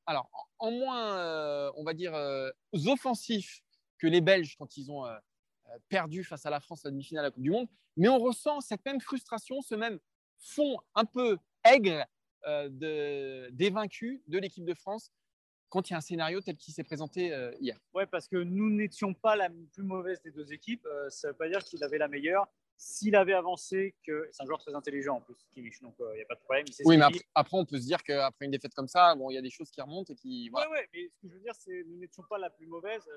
alors, 0.06 0.28
en 0.58 0.70
moins 0.72 1.16
euh, 1.18 1.70
on 1.76 1.84
va 1.84 1.94
dire, 1.94 2.14
offensifs 2.72 3.62
que 3.98 4.08
les 4.08 4.20
Belges 4.20 4.56
quand 4.58 4.76
ils 4.76 4.90
ont 4.90 5.04
perdu 5.88 6.24
face 6.24 6.44
à 6.44 6.50
la 6.50 6.58
France 6.58 6.84
à 6.84 6.88
la 6.88 6.92
demi-finale 6.92 7.22
de 7.22 7.26
la 7.28 7.30
Coupe 7.30 7.42
du 7.42 7.50
Monde. 7.50 7.68
Mais 7.96 8.08
on 8.08 8.18
ressent 8.18 8.60
cette 8.60 8.84
même 8.84 9.00
frustration, 9.00 9.60
ce 9.62 9.74
même 9.74 10.00
fond 10.38 10.78
un 10.94 11.04
peu 11.04 11.38
aigre 11.64 12.04
euh, 12.46 12.68
de, 12.68 13.50
des 13.50 13.70
vaincus 13.70 14.20
de 14.26 14.38
l'équipe 14.38 14.64
de 14.64 14.74
France 14.74 15.12
quand 15.68 15.88
il 15.88 15.92
y 15.92 15.94
a 15.94 15.98
un 15.98 16.02
scénario 16.02 16.40
tel 16.40 16.56
qu'il 16.56 16.74
s'est 16.74 16.84
présenté 16.84 17.32
euh, 17.32 17.52
hier. 17.60 17.78
Oui, 17.94 18.02
parce 18.10 18.26
que 18.28 18.36
nous 18.36 18.68
n'étions 18.68 19.14
pas 19.14 19.36
la 19.36 19.48
plus 19.48 19.84
mauvaise 19.84 20.20
des 20.22 20.32
deux 20.32 20.52
équipes. 20.52 20.84
Euh, 20.86 21.08
ça 21.08 21.28
ne 21.28 21.32
veut 21.32 21.38
pas 21.38 21.48
dire 21.48 21.62
qu'il 21.64 21.82
avait 21.84 21.98
la 21.98 22.08
meilleure. 22.08 22.46
S'il 22.84 23.14
avait 23.14 23.32
avancé, 23.32 23.94
que 24.04 24.28
c'est 24.32 24.42
un 24.42 24.46
joueur 24.46 24.58
très 24.58 24.74
intelligent 24.74 25.18
en 25.18 25.20
plus, 25.20 25.36
Kimmich, 25.54 25.80
donc 25.82 25.94
il 26.00 26.16
n'y 26.16 26.22
a 26.22 26.24
pas 26.24 26.34
de 26.34 26.40
problème. 26.40 26.66
oui, 26.84 26.96
mais 26.96 27.04
après, 27.32 27.56
on 27.56 27.64
peut 27.64 27.78
se 27.78 27.86
dire 27.86 28.02
qu'après 28.02 28.44
une 28.44 28.50
défaite 28.50 28.74
comme 28.74 28.88
ça, 28.88 29.14
bon, 29.14 29.30
il 29.30 29.34
y 29.34 29.38
a 29.38 29.40
des 29.40 29.50
choses 29.50 29.70
qui 29.70 29.80
remontent 29.80 30.12
et 30.12 30.16
qui. 30.16 30.50
Oui, 30.52 30.62
ouais, 30.68 30.88
mais 30.92 31.08
ce 31.08 31.20
que 31.20 31.28
je 31.28 31.34
veux 31.34 31.40
dire, 31.40 31.54
c'est 31.54 31.84
nous 31.86 31.98
n'étions 31.98 32.24
pas 32.28 32.38
la 32.38 32.50
plus 32.50 32.66
mauvaise. 32.66 33.08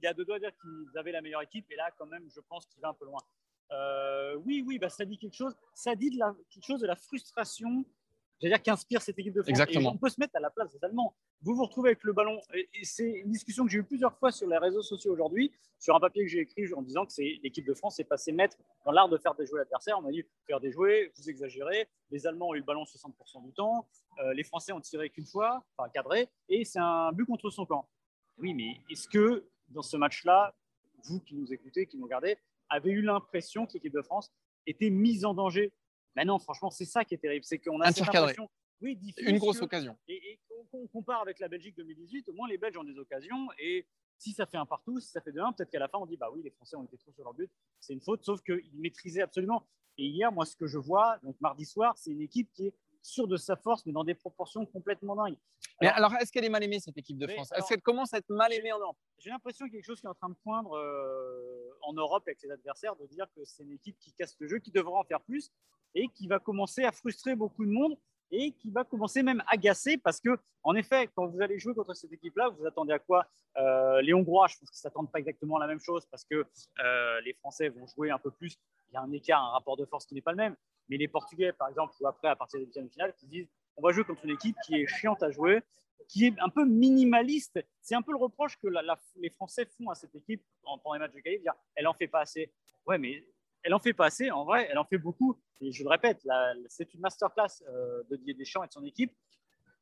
il 0.00 0.06
a 0.06 0.14
deux 0.14 0.24
doigts 0.24 0.36
à 0.36 0.38
dire 0.38 0.52
qu'ils 0.58 0.98
avaient 0.98 1.12
la 1.12 1.20
meilleure 1.20 1.42
équipe, 1.42 1.70
et 1.70 1.76
là, 1.76 1.90
quand 1.98 2.06
même, 2.06 2.26
je 2.34 2.40
pense 2.40 2.66
qu'il 2.66 2.80
va 2.80 2.88
un 2.88 2.94
peu 2.94 3.04
loin. 3.04 3.20
oui, 4.46 4.64
oui, 4.66 4.78
bah, 4.78 4.88
ça 4.88 5.04
dit 5.04 5.18
quelque 5.18 5.36
chose. 5.36 5.54
Ça 5.74 5.94
dit 5.94 6.08
de 6.08 6.18
la, 6.18 6.34
quelque 6.48 6.64
chose 6.64 6.80
de 6.80 6.86
la 6.86 6.96
frustration 6.96 7.84
dire 8.48 8.62
qu'inspire 8.62 9.02
cette 9.02 9.18
équipe 9.18 9.34
de 9.34 9.42
France. 9.42 9.50
Exactement. 9.50 9.92
on 9.92 9.98
peut 9.98 10.08
se 10.08 10.18
mettre 10.18 10.36
à 10.36 10.40
la 10.40 10.50
place 10.50 10.72
des 10.72 10.82
Allemands. 10.84 11.14
Vous 11.42 11.54
vous 11.54 11.64
retrouvez 11.64 11.90
avec 11.90 12.04
le 12.04 12.12
ballon. 12.12 12.40
Et 12.54 12.84
c'est 12.84 13.10
une 13.10 13.30
discussion 13.30 13.64
que 13.64 13.70
j'ai 13.70 13.78
eue 13.78 13.84
plusieurs 13.84 14.16
fois 14.16 14.30
sur 14.32 14.48
les 14.48 14.58
réseaux 14.58 14.82
sociaux 14.82 15.12
aujourd'hui, 15.12 15.52
sur 15.78 15.94
un 15.94 16.00
papier 16.00 16.24
que 16.24 16.30
j'ai 16.30 16.40
écrit 16.40 16.72
en 16.74 16.82
disant 16.82 17.04
que 17.04 17.12
l'équipe 17.42 17.66
de 17.66 17.74
France 17.74 17.98
est 18.00 18.04
passée 18.04 18.32
maître 18.32 18.56
dans 18.84 18.92
l'art 18.92 19.08
de 19.08 19.18
faire 19.18 19.34
déjouer 19.34 19.58
l'adversaire. 19.58 19.98
On 19.98 20.02
m'a 20.02 20.10
dit 20.10 20.24
faire 20.46 20.60
déjouer, 20.60 21.12
vous 21.16 21.28
exagérez. 21.28 21.88
Les 22.10 22.26
Allemands 22.26 22.48
ont 22.48 22.54
eu 22.54 22.58
le 22.58 22.64
ballon 22.64 22.84
60% 22.84 23.44
du 23.44 23.52
temps. 23.52 23.86
Euh, 24.20 24.32
les 24.34 24.44
Français 24.44 24.72
ont 24.72 24.80
tiré 24.80 25.10
qu'une 25.10 25.26
fois, 25.26 25.64
enfin 25.76 25.88
cadré. 25.90 26.28
Et 26.48 26.64
c'est 26.64 26.80
un 26.80 27.12
but 27.12 27.24
contre 27.24 27.50
son 27.50 27.66
camp. 27.66 27.88
Oui, 28.38 28.54
mais 28.54 28.80
est-ce 28.90 29.08
que 29.08 29.46
dans 29.68 29.82
ce 29.82 29.96
match-là, 29.96 30.54
vous 31.04 31.20
qui 31.20 31.34
nous 31.34 31.52
écoutez, 31.52 31.86
qui 31.86 31.96
nous 31.96 32.04
regardez, 32.04 32.36
avez 32.68 32.90
eu 32.90 33.02
l'impression 33.02 33.66
que 33.66 33.74
l'équipe 33.74 33.92
de 33.92 34.02
France 34.02 34.32
était 34.66 34.90
mise 34.90 35.24
en 35.24 35.34
danger 35.34 35.72
mais 36.16 36.24
non, 36.24 36.38
franchement, 36.38 36.70
c'est 36.70 36.84
ça 36.84 37.04
qui 37.04 37.14
est 37.14 37.18
terrible. 37.18 37.44
C'est 37.44 37.58
qu'on 37.58 37.80
a 37.80 37.92
cette 37.92 38.08
impression. 38.08 38.50
Oui, 38.80 38.98
une 39.18 39.38
grosse 39.38 39.60
occasion. 39.60 39.96
Et, 40.08 40.38
on 40.72 40.86
compare 40.86 41.22
avec 41.22 41.40
la 41.40 41.48
Belgique 41.48 41.76
2018, 41.76 42.28
au 42.28 42.32
moins 42.32 42.48
les 42.48 42.56
Belges 42.56 42.76
ont 42.76 42.84
des 42.84 42.98
occasions. 42.98 43.48
Et 43.58 43.86
si 44.18 44.32
ça 44.32 44.46
fait 44.46 44.56
un 44.56 44.66
partout, 44.66 45.00
si 45.00 45.10
ça 45.10 45.20
fait 45.20 45.32
deux 45.32 45.40
1 45.40 45.52
peut-être 45.52 45.70
qu'à 45.70 45.78
la 45.78 45.88
fin, 45.88 45.98
on 45.98 46.06
dit 46.06 46.16
bah 46.16 46.30
oui, 46.32 46.42
les 46.42 46.50
Français 46.50 46.76
ont 46.76 46.84
été 46.84 46.96
trop 46.96 47.12
sur 47.12 47.24
leur 47.24 47.34
but. 47.34 47.50
C'est 47.80 47.92
une 47.92 48.00
faute, 48.00 48.24
sauf 48.24 48.40
qu'ils 48.42 48.78
maîtrisaient 48.78 49.22
absolument. 49.22 49.66
Et 49.98 50.06
hier, 50.06 50.30
moi, 50.30 50.46
ce 50.46 50.56
que 50.56 50.66
je 50.66 50.78
vois, 50.78 51.18
donc 51.22 51.40
mardi 51.40 51.64
soir, 51.64 51.96
c'est 51.98 52.10
une 52.10 52.20
équipe 52.20 52.50
qui 52.52 52.68
est 52.68 52.74
sûr 53.02 53.26
de 53.26 53.36
sa 53.36 53.56
force, 53.56 53.84
mais 53.86 53.92
dans 53.92 54.04
des 54.04 54.14
proportions 54.14 54.66
complètement 54.66 55.16
dingues. 55.16 55.36
Mais 55.80 55.88
alors, 55.88 56.14
est-ce 56.16 56.30
qu'elle 56.30 56.44
est 56.44 56.50
mal 56.50 56.62
aimée, 56.62 56.78
cette 56.80 56.98
équipe 56.98 57.18
de 57.18 57.26
France? 57.26 57.50
Est-ce 57.56 57.68
qu'elle 57.68 57.80
commence 57.80 58.12
à 58.12 58.18
être 58.18 58.28
mal 58.28 58.52
aimée 58.52 58.72
en 58.72 58.78
Europe? 58.78 58.96
J'ai 59.18 59.30
l'impression 59.30 59.66
qu'il 59.66 59.74
y 59.74 59.76
a 59.76 59.80
quelque 59.80 59.86
chose 59.86 60.00
qui 60.00 60.06
est 60.06 60.10
en 60.10 60.14
train 60.14 60.28
de 60.28 60.36
poindre 60.42 60.76
euh, 60.76 61.70
en 61.82 61.92
Europe 61.94 62.22
avec 62.26 62.38
ses 62.38 62.50
adversaires, 62.50 62.96
de 62.96 63.06
dire 63.06 63.26
que 63.34 63.44
c'est 63.44 63.62
une 63.62 63.72
équipe 63.72 63.98
qui 63.98 64.12
casse 64.12 64.36
le 64.38 64.48
jeu, 64.48 64.58
qui 64.58 64.70
devrait 64.70 64.98
en 64.98 65.04
faire 65.04 65.20
plus 65.20 65.50
et 65.94 66.08
qui 66.08 66.28
va 66.28 66.38
commencer 66.38 66.84
à 66.84 66.92
frustrer 66.92 67.34
beaucoup 67.34 67.64
de 67.64 67.70
monde 67.70 67.96
et 68.30 68.52
qui 68.52 68.70
va 68.70 68.84
commencer 68.84 69.22
même 69.22 69.40
à 69.46 69.54
agacer 69.54 69.96
parce 69.96 70.20
que, 70.20 70.38
en 70.62 70.74
effet, 70.74 71.08
quand 71.14 71.26
vous 71.26 71.40
allez 71.42 71.58
jouer 71.58 71.74
contre 71.74 71.94
cette 71.94 72.12
équipe-là, 72.12 72.50
vous 72.50 72.64
attendez 72.66 72.92
à 72.92 72.98
quoi 72.98 73.26
euh, 73.56 74.00
Les 74.02 74.14
Hongrois, 74.14 74.46
je 74.46 74.56
pense 74.58 74.70
qu'ils 74.70 74.78
ne 74.78 74.82
s'attendent 74.82 75.10
pas 75.10 75.18
exactement 75.18 75.56
à 75.56 75.60
la 75.60 75.66
même 75.66 75.80
chose 75.80 76.06
parce 76.06 76.24
que 76.24 76.46
euh, 76.84 77.20
les 77.22 77.32
Français 77.34 77.68
vont 77.70 77.86
jouer 77.86 78.10
un 78.10 78.18
peu 78.18 78.30
plus. 78.30 78.56
Il 78.90 78.94
y 78.94 78.96
a 78.96 79.00
un 79.00 79.12
écart, 79.12 79.42
un 79.42 79.50
rapport 79.50 79.76
de 79.76 79.84
force 79.84 80.06
qui 80.06 80.14
n'est 80.14 80.22
pas 80.22 80.32
le 80.32 80.36
même. 80.36 80.56
Mais 80.90 80.96
les 80.96 81.08
Portugais, 81.08 81.52
par 81.52 81.68
exemple, 81.68 81.94
ou 82.00 82.06
après, 82.06 82.28
à 82.28 82.36
partir 82.36 82.58
des 82.60 82.66
deuxièmes 82.66 82.90
finales, 82.90 83.14
qui 83.14 83.26
disent 83.26 83.48
on 83.76 83.82
va 83.82 83.92
jouer 83.92 84.04
contre 84.04 84.24
une 84.24 84.32
équipe 84.32 84.56
qui 84.66 84.74
est 84.74 84.86
chiante 84.86 85.22
à 85.22 85.30
jouer, 85.30 85.62
qui 86.08 86.26
est 86.26 86.34
un 86.40 86.48
peu 86.48 86.66
minimaliste. 86.66 87.64
C'est 87.80 87.94
un 87.94 88.02
peu 88.02 88.10
le 88.12 88.18
reproche 88.18 88.58
que 88.58 88.68
les 89.16 89.30
Français 89.30 89.66
font 89.78 89.88
à 89.88 89.94
cette 89.94 90.14
équipe 90.14 90.42
pendant 90.62 90.94
les 90.94 90.98
matchs 90.98 91.14
de 91.14 91.20
qualif, 91.20 91.40
dire 91.40 91.54
elle 91.76 91.86
en 91.86 91.94
fait 91.94 92.08
pas 92.08 92.20
assez. 92.20 92.52
Ouais, 92.86 92.98
mais 92.98 93.24
elle 93.62 93.72
en 93.72 93.78
fait 93.78 93.92
pas 93.92 94.06
assez. 94.06 94.30
En 94.30 94.44
vrai, 94.44 94.68
elle 94.70 94.78
en 94.78 94.84
fait 94.84 94.98
beaucoup. 94.98 95.38
Et 95.60 95.72
je 95.72 95.82
le 95.84 95.88
répète, 95.88 96.26
c'est 96.68 96.92
une 96.94 97.00
masterclass 97.00 97.62
euh, 97.68 98.02
de 98.10 98.16
Didier 98.16 98.34
Deschamps 98.34 98.64
et 98.64 98.66
de 98.66 98.72
son 98.72 98.84
équipe. 98.84 99.12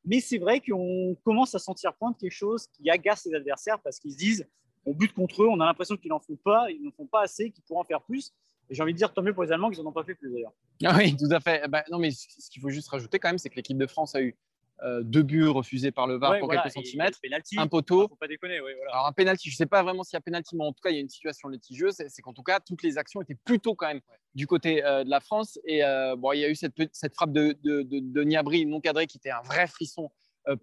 Mais 0.05 0.19
c'est 0.19 0.37
vrai 0.37 0.61
qu'on 0.61 1.17
commence 1.23 1.55
à 1.55 1.59
sentir 1.59 1.93
pointe 1.95 2.17
quelque 2.17 2.31
chose 2.31 2.67
qui 2.67 2.89
agace 2.89 3.25
les 3.25 3.35
adversaires 3.35 3.79
parce 3.81 3.99
qu'ils 3.99 4.13
se 4.13 4.17
disent 4.17 4.47
on 4.85 4.93
bute 4.93 5.13
contre 5.13 5.43
eux, 5.43 5.47
on 5.47 5.59
a 5.59 5.65
l'impression 5.65 5.97
qu'ils 5.97 6.09
n'en 6.09 6.19
font 6.19 6.37
pas, 6.37 6.71
ils 6.71 6.81
ne 6.83 6.91
font 6.91 7.05
pas 7.05 7.21
assez, 7.21 7.51
qu'ils 7.51 7.63
pourront 7.63 7.81
en 7.81 7.85
faire 7.85 8.01
plus. 8.01 8.33
Et 8.69 8.75
j'ai 8.75 8.83
envie 8.83 8.93
de 8.93 8.97
dire 8.97 9.13
tant 9.13 9.21
mieux 9.21 9.33
pour 9.33 9.43
les 9.43 9.51
Allemands 9.51 9.69
qu'ils 9.69 9.83
n'en 9.83 9.89
ont 9.89 9.93
pas 9.93 10.03
fait 10.03 10.15
plus 10.15 10.31
d'ailleurs. 10.31 10.53
Ah 10.85 10.95
oui, 10.97 11.15
tout 11.17 11.27
à 11.31 11.39
fait. 11.39 11.67
Bah, 11.67 11.83
non, 11.91 11.99
mais 11.99 12.11
ce 12.11 12.49
qu'il 12.49 12.61
faut 12.61 12.69
juste 12.69 12.87
rajouter 12.87 13.19
quand 13.19 13.29
même, 13.29 13.37
c'est 13.37 13.49
que 13.49 13.55
l'équipe 13.55 13.77
de 13.77 13.87
France 13.87 14.15
a 14.15 14.21
eu 14.21 14.37
euh, 14.81 15.03
deux 15.03 15.23
buts 15.23 15.47
refusés 15.47 15.91
par 15.91 16.07
le 16.07 16.17
VAR 16.17 16.39
pour 16.39 16.49
quelques 16.49 16.71
centimètres, 16.71 17.19
un 17.57 17.67
poteau. 17.67 18.07
Faut 18.07 18.15
pas 18.15 18.29
déconner, 18.29 18.59
voilà. 18.61 18.77
Alors 18.93 19.07
un 19.07 19.11
penalty, 19.11 19.49
je 19.49 19.55
ne 19.55 19.57
sais 19.57 19.65
pas 19.65 19.83
vraiment 19.83 20.03
s'il 20.03 20.15
y 20.15 20.17
a 20.17 20.21
penalty, 20.21 20.55
mais 20.55 20.63
en 20.63 20.71
tout 20.71 20.81
cas 20.81 20.89
il 20.89 20.95
y 20.95 20.97
a 20.97 21.01
une 21.01 21.09
situation 21.09 21.49
litigieuse. 21.49 21.95
C'est 22.07 22.21
qu'en 22.21 22.33
tout 22.33 22.43
cas 22.43 22.61
toutes 22.61 22.81
les 22.83 22.97
actions 22.97 23.21
étaient 23.21 23.35
plutôt 23.35 23.75
quand 23.75 23.87
même 23.87 23.99
du 24.35 24.47
côté 24.47 24.83
euh, 24.85 25.03
de 25.03 25.09
la 25.09 25.19
France. 25.19 25.59
Et 25.65 25.83
euh, 25.83 26.15
bon, 26.15 26.31
il 26.31 26.39
y 26.39 26.45
a 26.45 26.49
eu 26.49 26.55
cette, 26.55 26.73
cette 26.93 27.13
frappe 27.13 27.33
de, 27.33 27.57
de, 27.61 27.83
de, 27.83 28.23
Niabri 28.23 28.65
non 28.65 28.79
cadrée 28.79 29.05
qui 29.05 29.17
était 29.17 29.31
un 29.31 29.41
vrai 29.41 29.67
frisson 29.67 30.11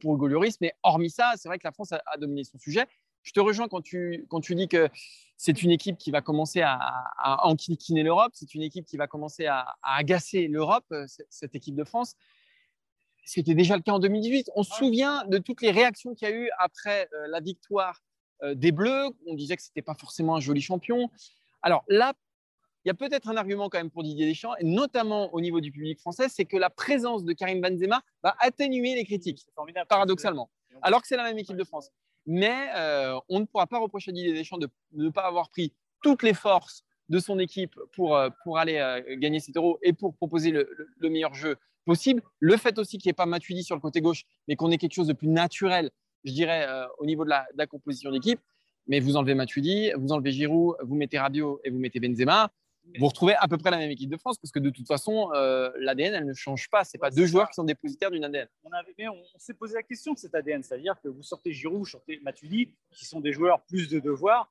pour 0.00 0.14
Hugo 0.14 0.28
Lloris. 0.28 0.60
Mais 0.62 0.72
hormis 0.82 1.10
ça, 1.10 1.34
c'est 1.36 1.48
vrai 1.48 1.58
que 1.58 1.66
la 1.66 1.72
France 1.72 1.92
a, 1.92 2.02
a, 2.06 2.16
dominé 2.16 2.42
son 2.44 2.58
sujet. 2.58 2.86
Je 3.26 3.32
te 3.32 3.40
rejoins 3.40 3.66
quand 3.66 3.82
tu, 3.82 4.24
quand 4.28 4.40
tu 4.40 4.54
dis 4.54 4.68
que 4.68 4.88
c'est 5.36 5.62
une 5.62 5.72
équipe 5.72 5.98
qui 5.98 6.12
va 6.12 6.22
commencer 6.22 6.62
à, 6.62 6.78
à 7.18 7.46
enquiquiner 7.46 8.04
l'Europe, 8.04 8.30
c'est 8.34 8.54
une 8.54 8.62
équipe 8.62 8.86
qui 8.86 8.96
va 8.96 9.08
commencer 9.08 9.46
à, 9.46 9.66
à 9.82 9.96
agacer 9.96 10.46
l'Europe, 10.46 10.86
cette 11.28 11.54
équipe 11.56 11.74
de 11.74 11.84
France. 11.84 12.14
C'était 13.24 13.54
déjà 13.54 13.76
le 13.76 13.82
cas 13.82 13.92
en 13.92 13.98
2018. 13.98 14.52
On 14.54 14.62
se 14.62 14.72
souvient 14.76 15.24
de 15.26 15.38
toutes 15.38 15.60
les 15.60 15.72
réactions 15.72 16.14
qu'il 16.14 16.28
y 16.28 16.30
a 16.30 16.34
eu 16.34 16.48
après 16.60 17.08
euh, 17.12 17.26
la 17.26 17.40
victoire 17.40 18.00
euh, 18.44 18.54
des 18.54 18.70
Bleus. 18.70 19.08
On 19.26 19.34
disait 19.34 19.56
que 19.56 19.62
ce 19.62 19.70
n'était 19.70 19.82
pas 19.82 19.96
forcément 19.96 20.36
un 20.36 20.40
joli 20.40 20.60
champion. 20.60 21.10
Alors 21.60 21.82
là, 21.88 22.14
il 22.84 22.88
y 22.88 22.90
a 22.92 22.94
peut-être 22.94 23.28
un 23.28 23.36
argument 23.36 23.68
quand 23.68 23.78
même 23.78 23.90
pour 23.90 24.04
Didier 24.04 24.26
Deschamps, 24.26 24.54
et 24.60 24.64
notamment 24.64 25.34
au 25.34 25.40
niveau 25.40 25.60
du 25.60 25.72
public 25.72 25.98
français, 25.98 26.28
c'est 26.28 26.44
que 26.44 26.56
la 26.56 26.70
présence 26.70 27.24
de 27.24 27.32
Karim 27.32 27.60
Benzema 27.60 28.00
va 28.22 28.36
atténuer 28.38 28.94
les 28.94 29.04
critiques, 29.04 29.44
paradoxalement, 29.88 30.48
alors 30.82 31.02
que 31.02 31.08
c'est 31.08 31.16
la 31.16 31.24
même 31.24 31.36
équipe 31.36 31.56
de 31.56 31.64
France. 31.64 31.90
Mais 32.26 32.68
euh, 32.74 33.18
on 33.28 33.40
ne 33.40 33.44
pourra 33.44 33.66
pas 33.66 33.78
reprocher 33.78 34.10
à 34.10 34.14
Didier 34.14 34.32
Deschamps 34.32 34.58
de, 34.58 34.68
ne 34.92 35.10
pas 35.10 35.26
avoir 35.26 35.48
pris 35.50 35.72
toutes 36.02 36.22
les 36.22 36.34
forces 36.34 36.84
de 37.08 37.18
son 37.20 37.38
équipe 37.38 37.78
pour, 37.92 38.18
pour 38.42 38.58
aller 38.58 39.04
gagner 39.18 39.38
cet 39.38 39.56
euro 39.56 39.78
et 39.82 39.92
pour 39.92 40.14
proposer 40.16 40.50
le, 40.50 40.68
le 40.96 41.08
meilleur 41.08 41.34
jeu 41.34 41.56
possible. 41.86 42.22
Le 42.40 42.58
fait 42.58 42.78
aussi 42.78 42.98
qu'il 42.98 43.08
n'y 43.08 43.12
ait 43.12 43.14
pas 43.14 43.24
Matuidi 43.24 43.62
sur 43.62 43.74
le 43.74 43.80
côté 43.80 44.02
gauche, 44.02 44.24
mais 44.46 44.56
qu'on 44.56 44.70
ait 44.70 44.76
quelque 44.76 44.92
chose 44.92 45.06
de 45.06 45.14
plus 45.14 45.28
naturel, 45.28 45.90
je 46.24 46.32
dirais, 46.32 46.66
euh, 46.68 46.86
au 46.98 47.06
niveau 47.06 47.24
de 47.24 47.30
la, 47.30 47.66
composition 47.66 48.10
d'équipe. 48.10 48.40
Mais 48.88 49.00
vous 49.00 49.16
enlevez 49.16 49.34
Matuidi, 49.34 49.90
vous 49.96 50.12
enlevez 50.12 50.32
Giroud, 50.32 50.76
vous 50.82 50.94
mettez 50.94 51.18
Rabiot 51.18 51.60
et 51.64 51.70
vous 51.70 51.78
mettez 51.78 51.98
Benzema. 51.98 52.52
Vous 52.98 53.06
retrouvez 53.06 53.34
à 53.34 53.48
peu 53.48 53.58
près 53.58 53.70
la 53.70 53.78
même 53.78 53.90
équipe 53.90 54.10
de 54.10 54.16
France 54.16 54.38
parce 54.38 54.52
que 54.52 54.58
de 54.58 54.70
toute 54.70 54.86
façon, 54.86 55.30
euh, 55.34 55.70
l'ADN, 55.78 56.14
elle 56.14 56.26
ne 56.26 56.34
change 56.34 56.68
pas. 56.70 56.84
Ce 56.84 56.96
pas 56.98 57.10
deux 57.10 57.26
joueurs 57.26 57.48
qui 57.48 57.54
sont 57.54 57.64
dépositaires 57.64 58.10
d'une 58.10 58.24
ADN. 58.24 58.48
On, 58.64 58.70
on, 58.70 59.38
s'est 59.38 59.54
posé 59.54 59.74
la 59.74 59.82
question 59.82 60.12
de 60.12 60.18
cet 60.18 60.34
ADN, 60.34 60.62
c'est-à-dire 60.62 60.94
que 61.02 61.08
vous 61.08 61.22
sortez 61.22 61.52
Giroud, 61.52 61.78
vous 61.78 61.86
sortez 61.86 62.20
Matuidi, 62.22 62.72
qui 62.92 63.04
sont 63.04 63.20
des 63.20 63.32
joueurs 63.32 63.62
plus 63.62 63.88
de 63.88 63.98
devoir 63.98 64.50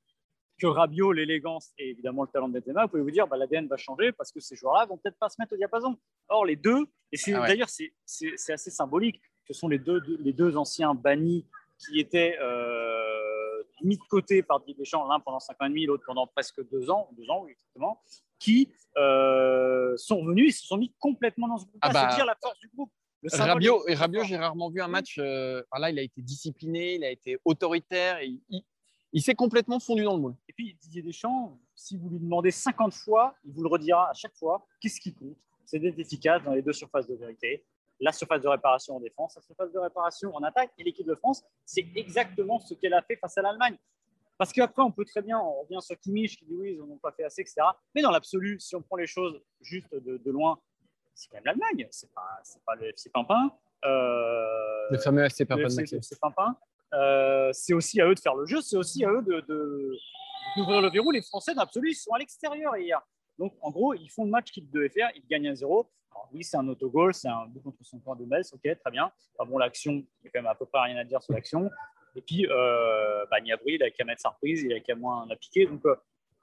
que 0.59 0.67
Rabiot, 0.67 1.11
l'élégance 1.11 1.73
et 1.77 1.89
évidemment 1.89 2.23
le 2.23 2.29
talent 2.29 2.47
de 2.47 2.59
Benzema, 2.59 2.83
vous 2.83 2.89
pouvez 2.89 3.03
vous 3.03 3.11
dire 3.11 3.27
bah, 3.27 3.37
l'ADN 3.37 3.67
va 3.67 3.77
changer 3.77 4.11
parce 4.11 4.31
que 4.31 4.39
ces 4.39 4.55
joueurs-là 4.55 4.85
vont 4.85 4.97
peut-être 4.97 5.17
pas 5.17 5.29
se 5.29 5.35
mettre 5.39 5.53
au 5.53 5.57
diapason. 5.57 5.97
Or, 6.29 6.45
les 6.45 6.55
deux, 6.55 6.85
et 7.11 7.17
ah 7.33 7.47
d'ailleurs 7.47 7.69
c'est 7.69 7.91
assez 8.49 8.71
symbolique, 8.71 9.21
ce 9.47 9.53
sont 9.53 9.67
les 9.67 9.79
deux, 9.79 10.01
les 10.19 10.33
deux 10.33 10.57
anciens 10.57 10.93
bannis 10.93 11.45
qui 11.77 11.99
étaient 11.99 12.37
euh, 12.41 13.04
mis 13.83 13.97
de 13.97 14.03
côté 14.09 14.43
par 14.43 14.59
Didier 14.59 14.75
Deschamps, 14.75 15.07
l'un 15.07 15.19
pendant 15.19 15.39
5 15.39 15.61
ans 15.61 15.65
et 15.65 15.69
demi, 15.69 15.85
l'autre 15.85 16.03
pendant 16.05 16.27
presque 16.27 16.61
2 16.69 16.89
ans, 16.89 17.09
deux 17.17 17.29
ans, 17.29 17.43
oui, 17.43 17.51
exactement, 17.51 18.01
qui 18.39 18.71
euh, 18.97 19.95
sont 19.97 20.19
revenus 20.19 20.49
et 20.49 20.57
se 20.57 20.65
sont 20.65 20.77
mis 20.77 20.93
complètement 20.99 21.47
dans 21.47 21.57
ce 21.57 21.65
groupe. 21.65 21.79
Ah 21.81 21.89
bah, 21.89 22.07
c'est 22.09 22.17
dire 22.17 22.25
la 22.25 22.35
force 22.41 22.59
du 22.59 22.69
groupe. 22.69 22.91
Rabiot, 23.31 23.87
et 23.87 23.95
Rabiot, 23.95 24.23
j'ai 24.23 24.37
rarement 24.37 24.69
vu 24.69 24.81
un 24.81 24.87
match. 24.87 25.17
Euh, 25.17 25.63
là, 25.77 25.89
il 25.89 25.97
a 25.97 26.03
été 26.03 26.21
discipliné, 26.21 26.95
il 26.95 27.03
a 27.03 27.09
été 27.09 27.39
autoritaire. 27.43 28.19
Et 28.19 28.39
il, 28.49 28.63
il 29.15 29.21
s'est 29.21 29.33
complètement 29.33 29.79
fondu 29.79 30.03
dans 30.03 30.15
le 30.15 30.21
moule. 30.21 30.35
Et 30.49 30.53
puis 30.53 30.77
Didier 30.81 31.01
Deschamps, 31.01 31.57
si 31.73 31.95
vous 31.95 32.09
lui 32.09 32.19
demandez 32.19 32.51
50 32.51 32.93
fois, 32.93 33.33
il 33.45 33.53
vous 33.53 33.63
le 33.63 33.69
redira 33.69 34.09
à 34.09 34.13
chaque 34.13 34.35
fois. 34.35 34.67
Qu'est-ce 34.81 34.99
qui 34.99 35.13
compte? 35.13 35.37
C'est 35.65 35.79
d'être 35.79 35.97
efficace 35.97 36.43
dans 36.43 36.51
les 36.51 36.61
deux 36.61 36.73
surfaces 36.73 37.07
de 37.07 37.15
vérité. 37.15 37.63
La 37.99 38.11
surface 38.11 38.41
de 38.41 38.47
réparation 38.47 38.95
en 38.95 38.99
défense, 38.99 39.35
la 39.35 39.41
surface 39.41 39.71
de 39.71 39.79
réparation 39.79 40.35
en 40.35 40.43
attaque. 40.43 40.71
Et 40.77 40.83
l'équipe 40.83 41.07
de 41.07 41.15
France, 41.15 41.43
c'est 41.65 41.85
exactement 41.95 42.59
ce 42.59 42.73
qu'elle 42.73 42.93
a 42.93 43.01
fait 43.01 43.15
face 43.15 43.37
à 43.37 43.41
l'Allemagne. 43.41 43.77
Parce 44.37 44.51
qu'après, 44.51 44.81
on 44.81 44.91
peut 44.91 45.05
très 45.05 45.21
bien, 45.21 45.39
on 45.39 45.61
revient 45.61 45.81
sur 45.81 45.97
Kimmich 45.97 46.37
qui 46.37 46.45
dit 46.45 46.55
oui, 46.55 46.73
ils 46.73 46.79
n'ont 46.79 46.97
pas 46.97 47.11
fait 47.13 47.23
assez, 47.23 47.41
etc. 47.41 47.61
Mais 47.93 48.01
dans 48.01 48.11
l'absolu, 48.11 48.59
si 48.59 48.75
on 48.75 48.81
prend 48.81 48.97
les 48.97 49.07
choses 49.07 49.41
juste 49.61 49.93
de, 49.93 50.31
loin, 50.31 50.59
c'est 51.13 51.29
quand 51.29 51.37
même 51.37 51.45
l'Allemagne. 51.45 51.87
C'est 51.91 52.11
pas, 52.13 52.41
pas 52.65 52.75
le 52.75 52.89
FC 52.89 53.09
Pimpin. 53.09 53.49
Euh, 53.85 54.89
le 54.91 54.97
fameux 54.97 55.23
FC 55.23 55.45
Pimpin. 55.45 55.67
Pimpin. 56.21 56.57
Euh, 56.93 57.49
c'est 57.53 57.73
aussi 57.73 57.99
à 58.01 58.07
eux 58.07 58.15
de 58.15 58.19
faire 58.19 58.35
le 58.35 58.45
jeu, 58.45 58.61
c'est 58.61 58.77
aussi 58.77 59.03
à 59.03 59.09
eux 59.09 59.21
de, 59.21 59.41
d'ouvrir 60.55 60.81
le 60.81 60.89
verrou. 60.89 61.11
Les 61.11 61.21
Français, 61.21 61.53
dans 61.53 61.61
l'absolu, 61.61 61.91
ils 61.91 61.95
sont 61.95 62.13
à 62.13 62.19
l'extérieur 62.19 62.75
hier. 62.77 63.01
Donc, 63.37 63.53
en 63.61 63.71
gros, 63.71 63.93
ils 63.93 64.09
font 64.09 64.25
le 64.25 64.31
match 64.31 64.51
qu'ils 64.51 64.69
devaient 64.69 64.89
faire, 64.89 65.09
ils 65.15 65.25
gagnent 65.27 65.49
un 65.49 65.55
0 65.55 65.89
oui, 66.33 66.43
c'est 66.43 66.57
un 66.57 66.67
autogol, 66.67 67.13
c'est 67.13 67.27
un 67.27 67.45
but 67.47 67.61
contre 67.61 67.77
son 67.81 67.99
camp 67.99 68.15
de 68.15 68.25
Metz, 68.25 68.53
ok, 68.53 68.61
très 68.61 68.91
bien. 68.91 69.11
bon, 69.39 69.57
l'action, 69.57 69.91
il 69.91 70.05
n'y 70.23 70.27
a 70.27 70.31
quand 70.33 70.39
même 70.39 70.47
à 70.47 70.55
peu 70.55 70.65
près 70.65 70.81
rien 70.81 70.97
à 70.97 71.03
dire 71.03 71.21
sur 71.21 71.33
l'action. 71.33 71.69
Et 72.15 72.21
puis, 72.21 72.47
euh, 72.49 73.25
bah, 73.29 73.37
il 73.43 73.83
a 73.83 73.89
qu'à 73.91 74.05
mettre 74.05 74.21
sa 74.21 74.29
reprise, 74.29 74.63
il 74.63 74.73
a 74.73 74.79
qu'à 74.79 74.95
moins 74.95 75.25
la 75.27 75.35
piquer. 75.35 75.65
Donc, 75.65 75.85
euh, 75.85 75.95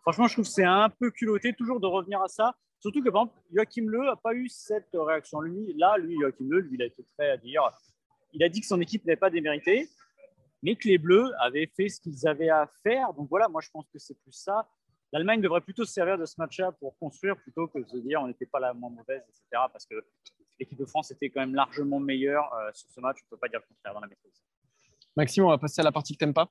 franchement, 0.02 0.28
je 0.28 0.34
trouve 0.34 0.44
que 0.44 0.50
c'est 0.50 0.64
un 0.64 0.90
peu 0.90 1.10
culotté 1.10 1.54
toujours 1.54 1.80
de 1.80 1.86
revenir 1.86 2.20
à 2.20 2.28
ça. 2.28 2.54
Surtout 2.80 3.02
que, 3.02 3.08
par 3.08 3.22
exemple, 3.22 3.40
Joachim 3.54 3.86
Le 3.86 4.04
n'a 4.04 4.16
pas 4.16 4.34
eu 4.34 4.48
cette 4.48 4.90
réaction. 4.92 5.40
Lui, 5.40 5.74
là, 5.78 5.96
lui, 5.98 6.16
Joachim 6.20 6.46
Le, 6.48 6.60
lui, 6.60 6.74
il 6.74 6.82
a 6.82 6.86
été 6.86 7.04
très 7.16 7.30
à 7.30 7.36
dire. 7.36 7.62
Il 8.34 8.42
a 8.42 8.48
dit 8.48 8.60
que 8.60 8.66
son 8.66 8.80
équipe 8.80 9.04
n'avait 9.04 9.16
pas 9.16 9.30
démérité 9.30 9.88
mais 10.62 10.76
que 10.76 10.88
les 10.88 10.98
Bleus 10.98 11.32
avaient 11.40 11.70
fait 11.76 11.88
ce 11.88 12.00
qu'ils 12.00 12.26
avaient 12.26 12.48
à 12.48 12.70
faire. 12.82 13.12
Donc 13.14 13.28
voilà, 13.28 13.48
moi 13.48 13.60
je 13.60 13.70
pense 13.70 13.86
que 13.92 13.98
c'est 13.98 14.14
plus 14.22 14.32
ça. 14.32 14.68
L'Allemagne 15.12 15.42
devrait 15.42 15.60
plutôt 15.60 15.84
se 15.84 15.92
servir 15.92 16.16
de 16.16 16.24
ce 16.24 16.34
match-là 16.38 16.72
pour 16.72 16.96
construire 16.98 17.36
plutôt 17.36 17.68
que 17.68 17.78
de 17.78 17.86
se 17.86 17.98
dire 17.98 18.20
on 18.22 18.28
n'était 18.28 18.46
pas 18.46 18.60
la 18.60 18.72
moins 18.72 18.90
mauvaise, 18.90 19.22
etc. 19.28 19.64
Parce 19.70 19.84
que 19.86 20.04
l'équipe 20.58 20.78
de 20.78 20.86
France 20.86 21.10
était 21.10 21.28
quand 21.28 21.40
même 21.40 21.54
largement 21.54 22.00
meilleure 22.00 22.52
euh, 22.54 22.70
sur 22.72 22.90
ce 22.90 23.00
match. 23.00 23.18
On 23.22 23.26
ne 23.26 23.30
peut 23.30 23.40
pas 23.40 23.48
dire 23.48 23.60
le 23.60 23.74
contraire 23.74 23.94
dans 23.94 24.00
la 24.00 24.06
maîtrise. 24.06 24.42
Maxime, 25.16 25.44
on 25.44 25.48
va 25.48 25.58
passer 25.58 25.80
à 25.82 25.84
la 25.84 25.92
partie 25.92 26.14
que 26.14 26.18
tu 26.18 26.24
n'aimes 26.24 26.34
pas. 26.34 26.50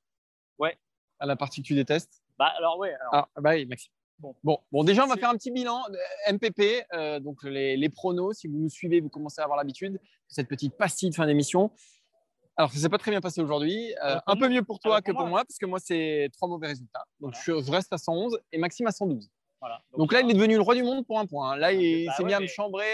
Ouais. 0.58 0.78
À 1.18 1.26
la 1.26 1.34
partie 1.34 1.62
que 1.62 1.66
tu 1.66 1.74
détestes. 1.74 2.22
Bah 2.38 2.52
alors 2.56 2.78
ouais. 2.78 2.94
Ah, 3.12 3.28
bah 3.40 3.50
oui, 3.54 3.66
Maxime. 3.66 3.92
Bon. 4.18 4.36
Bon, 4.44 4.58
bon, 4.70 4.84
déjà, 4.84 5.04
on 5.04 5.08
va 5.08 5.16
faire 5.16 5.30
un 5.30 5.36
petit 5.36 5.50
bilan. 5.50 5.82
MPP, 6.30 6.86
euh, 6.92 7.18
donc 7.18 7.42
les, 7.42 7.76
les, 7.76 7.88
pronos. 7.88 8.38
Si 8.38 8.46
vous 8.46 8.56
nous 8.56 8.68
suivez, 8.68 9.00
vous 9.00 9.08
commencez 9.08 9.40
à 9.40 9.44
avoir 9.44 9.58
l'habitude 9.58 9.94
de 9.94 10.00
cette 10.28 10.46
petite 10.46 10.76
pastille 10.76 11.10
de 11.10 11.14
fin 11.16 11.26
d'émission. 11.26 11.72
Alors, 12.56 12.70
ça 12.70 12.78
s'est 12.78 12.88
pas 12.88 12.98
très 12.98 13.10
bien 13.10 13.20
passé 13.20 13.40
aujourd'hui. 13.40 13.94
Euh, 14.04 14.18
un 14.26 14.36
peu 14.36 14.48
mieux 14.48 14.62
pour 14.62 14.78
toi 14.78 15.00
que 15.00 15.10
pour 15.10 15.26
moi, 15.26 15.44
parce 15.44 15.58
que 15.58 15.66
moi, 15.66 15.80
c'est 15.80 16.28
trois 16.34 16.48
mauvais 16.48 16.68
résultats. 16.68 17.04
Donc, 17.22 17.34
je, 17.44 17.70
reste 17.70 17.92
à 17.92 17.98
111 17.98 18.38
et 18.50 18.58
Maxime 18.58 18.88
à 18.88 18.90
112. 18.90 19.30
Donc, 19.96 20.12
là, 20.12 20.20
il 20.22 20.30
est 20.30 20.34
devenu 20.34 20.56
le 20.56 20.60
roi 20.60 20.74
du 20.74 20.82
monde 20.82 21.06
pour 21.06 21.20
un 21.20 21.26
point. 21.26 21.56
Là, 21.56 21.72
il 21.72 22.06
bah 22.06 22.14
s'est 22.16 22.24
mis 22.24 22.34
à 22.34 22.40
me 22.40 22.48
chambrer, 22.48 22.84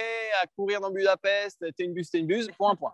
à 0.43 0.47
courir 0.47 0.83
dans 0.83 0.91
Budapest. 0.91 1.65
T'es 1.75 1.85
une 1.85 1.95
buse, 1.95 2.11
t'es 2.11 2.19
une 2.19 2.27
buse, 2.27 2.51
pour 2.59 2.69
un 2.69 2.77
point. 2.77 2.93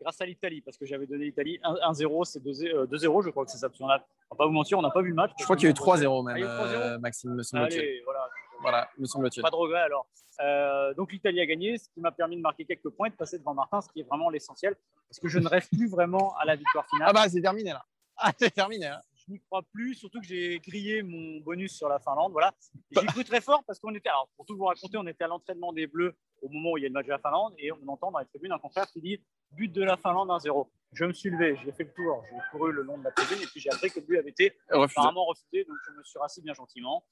grâce 0.00 0.18
à 0.22 0.24
l'Italie, 0.24 0.62
parce 0.62 0.78
que 0.78 0.86
j'avais 0.86 1.06
donné 1.06 1.26
l'Italie 1.26 1.60
1-0, 1.62 2.24
c'est 2.24 2.42
2-0, 2.42 2.74
euh, 2.74 3.22
je 3.22 3.30
crois 3.30 3.44
que 3.44 3.50
c'est 3.50 3.58
ça. 3.58 3.68
On 3.80 3.84
ne 3.86 3.90
va 3.90 4.02
pas 4.36 4.46
vous 4.46 4.52
mentir, 4.52 4.78
on 4.78 4.82
n'a 4.82 4.90
pas 4.90 5.02
vu 5.02 5.10
le 5.10 5.14
match. 5.14 5.32
Je 5.38 5.44
crois 5.44 5.56
qu'il 5.56 5.64
y 5.64 5.68
a 5.68 5.70
eu 5.70 5.74
3-0 5.74 6.24
même, 6.24 6.42
euh, 6.42 6.98
Maxime, 6.98 7.34
me 7.34 7.42
semble-t-il. 7.42 8.02
Voilà, 8.04 8.28
voilà, 8.62 8.88
me 8.96 9.04
semble-t-il. 9.04 9.42
Pas 9.42 9.50
de 9.50 9.56
regret 9.56 9.80
alors. 9.80 10.06
Euh, 10.40 10.94
donc 10.94 11.12
l'Italie 11.12 11.40
a 11.40 11.46
gagné, 11.46 11.76
ce 11.76 11.88
qui 11.90 12.00
m'a 12.00 12.12
permis 12.12 12.36
de 12.36 12.42
marquer 12.42 12.64
quelques 12.64 12.90
points 12.90 13.08
et 13.08 13.10
de 13.10 13.16
passer 13.16 13.38
devant 13.38 13.54
Martin, 13.54 13.80
ce 13.82 13.88
qui 13.88 14.00
est 14.00 14.04
vraiment 14.04 14.30
l'essentiel, 14.30 14.74
parce 15.08 15.18
que 15.18 15.28
je 15.28 15.38
ne 15.38 15.48
rêve 15.48 15.66
plus 15.68 15.88
vraiment 15.88 16.34
à 16.36 16.44
la 16.44 16.56
victoire 16.56 16.86
finale. 16.88 17.08
Ah 17.10 17.12
bah 17.12 17.28
c'est 17.28 17.40
terminé 17.40 17.70
là. 17.70 17.84
Ah 18.18 18.32
c'est 18.38 18.50
terminé. 18.50 18.86
Là. 18.86 19.02
Je 19.26 19.32
n'y 19.32 19.40
crois 19.40 19.62
plus, 19.72 19.94
surtout 19.94 20.20
que 20.20 20.26
j'ai 20.26 20.58
grillé 20.60 21.02
mon 21.02 21.40
bonus 21.40 21.72
sur 21.76 21.88
la 21.88 21.98
Finlande. 21.98 22.32
Voilà. 22.32 22.54
J'y 22.92 23.06
cru 23.06 23.24
très 23.24 23.40
fort 23.40 23.62
parce 23.66 23.78
qu'on 23.80 23.94
était, 23.94 24.08
alors 24.08 24.28
pour 24.36 24.46
tout 24.46 24.56
vous 24.56 24.64
raconter, 24.64 24.96
on 24.98 25.06
était 25.06 25.24
à 25.24 25.26
l'entraînement 25.28 25.72
des 25.72 25.86
Bleus 25.86 26.14
au 26.42 26.48
moment 26.48 26.72
où 26.72 26.78
il 26.78 26.82
y 26.82 26.84
a 26.84 26.88
le 26.88 26.92
match 26.94 27.06
de 27.06 27.10
la 27.10 27.18
Finlande 27.18 27.54
et 27.58 27.72
on 27.72 27.88
entend 27.88 28.10
dans 28.12 28.18
les 28.20 28.26
tribunes 28.26 28.52
un 28.52 28.58
confrère 28.58 28.86
qui 28.86 29.00
dit 29.00 29.20
but 29.52 29.72
de 29.72 29.82
la 29.82 29.96
Finlande 29.96 30.28
1-0. 30.28 30.68
Je 30.92 31.04
me 31.04 31.12
suis 31.12 31.30
levé, 31.30 31.56
j'ai 31.64 31.72
fait 31.72 31.84
le 31.84 31.92
tour, 31.92 32.22
j'ai 32.30 32.36
couru 32.52 32.72
le 32.72 32.82
long 32.82 32.98
de 32.98 33.04
la 33.04 33.10
tribune 33.10 33.42
et 33.42 33.46
puis 33.46 33.60
j'ai 33.60 33.70
appris 33.70 33.90
que 33.90 34.00
le 34.00 34.06
but 34.06 34.18
avait 34.18 34.30
été 34.30 34.52
Refusé. 34.70 34.92
apparemment 34.98 35.24
refusé, 35.26 35.64
donc 35.64 35.76
je 35.86 35.92
me 35.98 36.04
suis 36.04 36.18
rassis 36.18 36.40
bien 36.42 36.54
gentiment. 36.54 37.04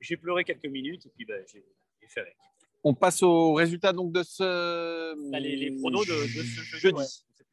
J'ai 0.00 0.16
pleuré 0.16 0.44
quelques 0.44 0.66
minutes 0.66 1.06
et 1.06 1.10
puis 1.10 1.24
ben, 1.24 1.44
j'ai 1.52 1.64
j'ai 2.00 2.08
fait 2.08 2.20
avec. 2.20 2.36
On 2.82 2.94
passe 2.94 3.22
au 3.22 3.52
résultat 3.52 3.92
donc 3.92 4.10
de 4.12 4.22
ce 4.22 5.30
Là, 5.30 5.38
les, 5.38 5.54
les 5.56 5.70
pronos 5.78 6.06
de, 6.06 6.12
de 6.12 6.42
ce 6.42 6.62
jeudi. 6.62 6.78
Jeudi. 6.80 6.98
ouais. 6.98 7.04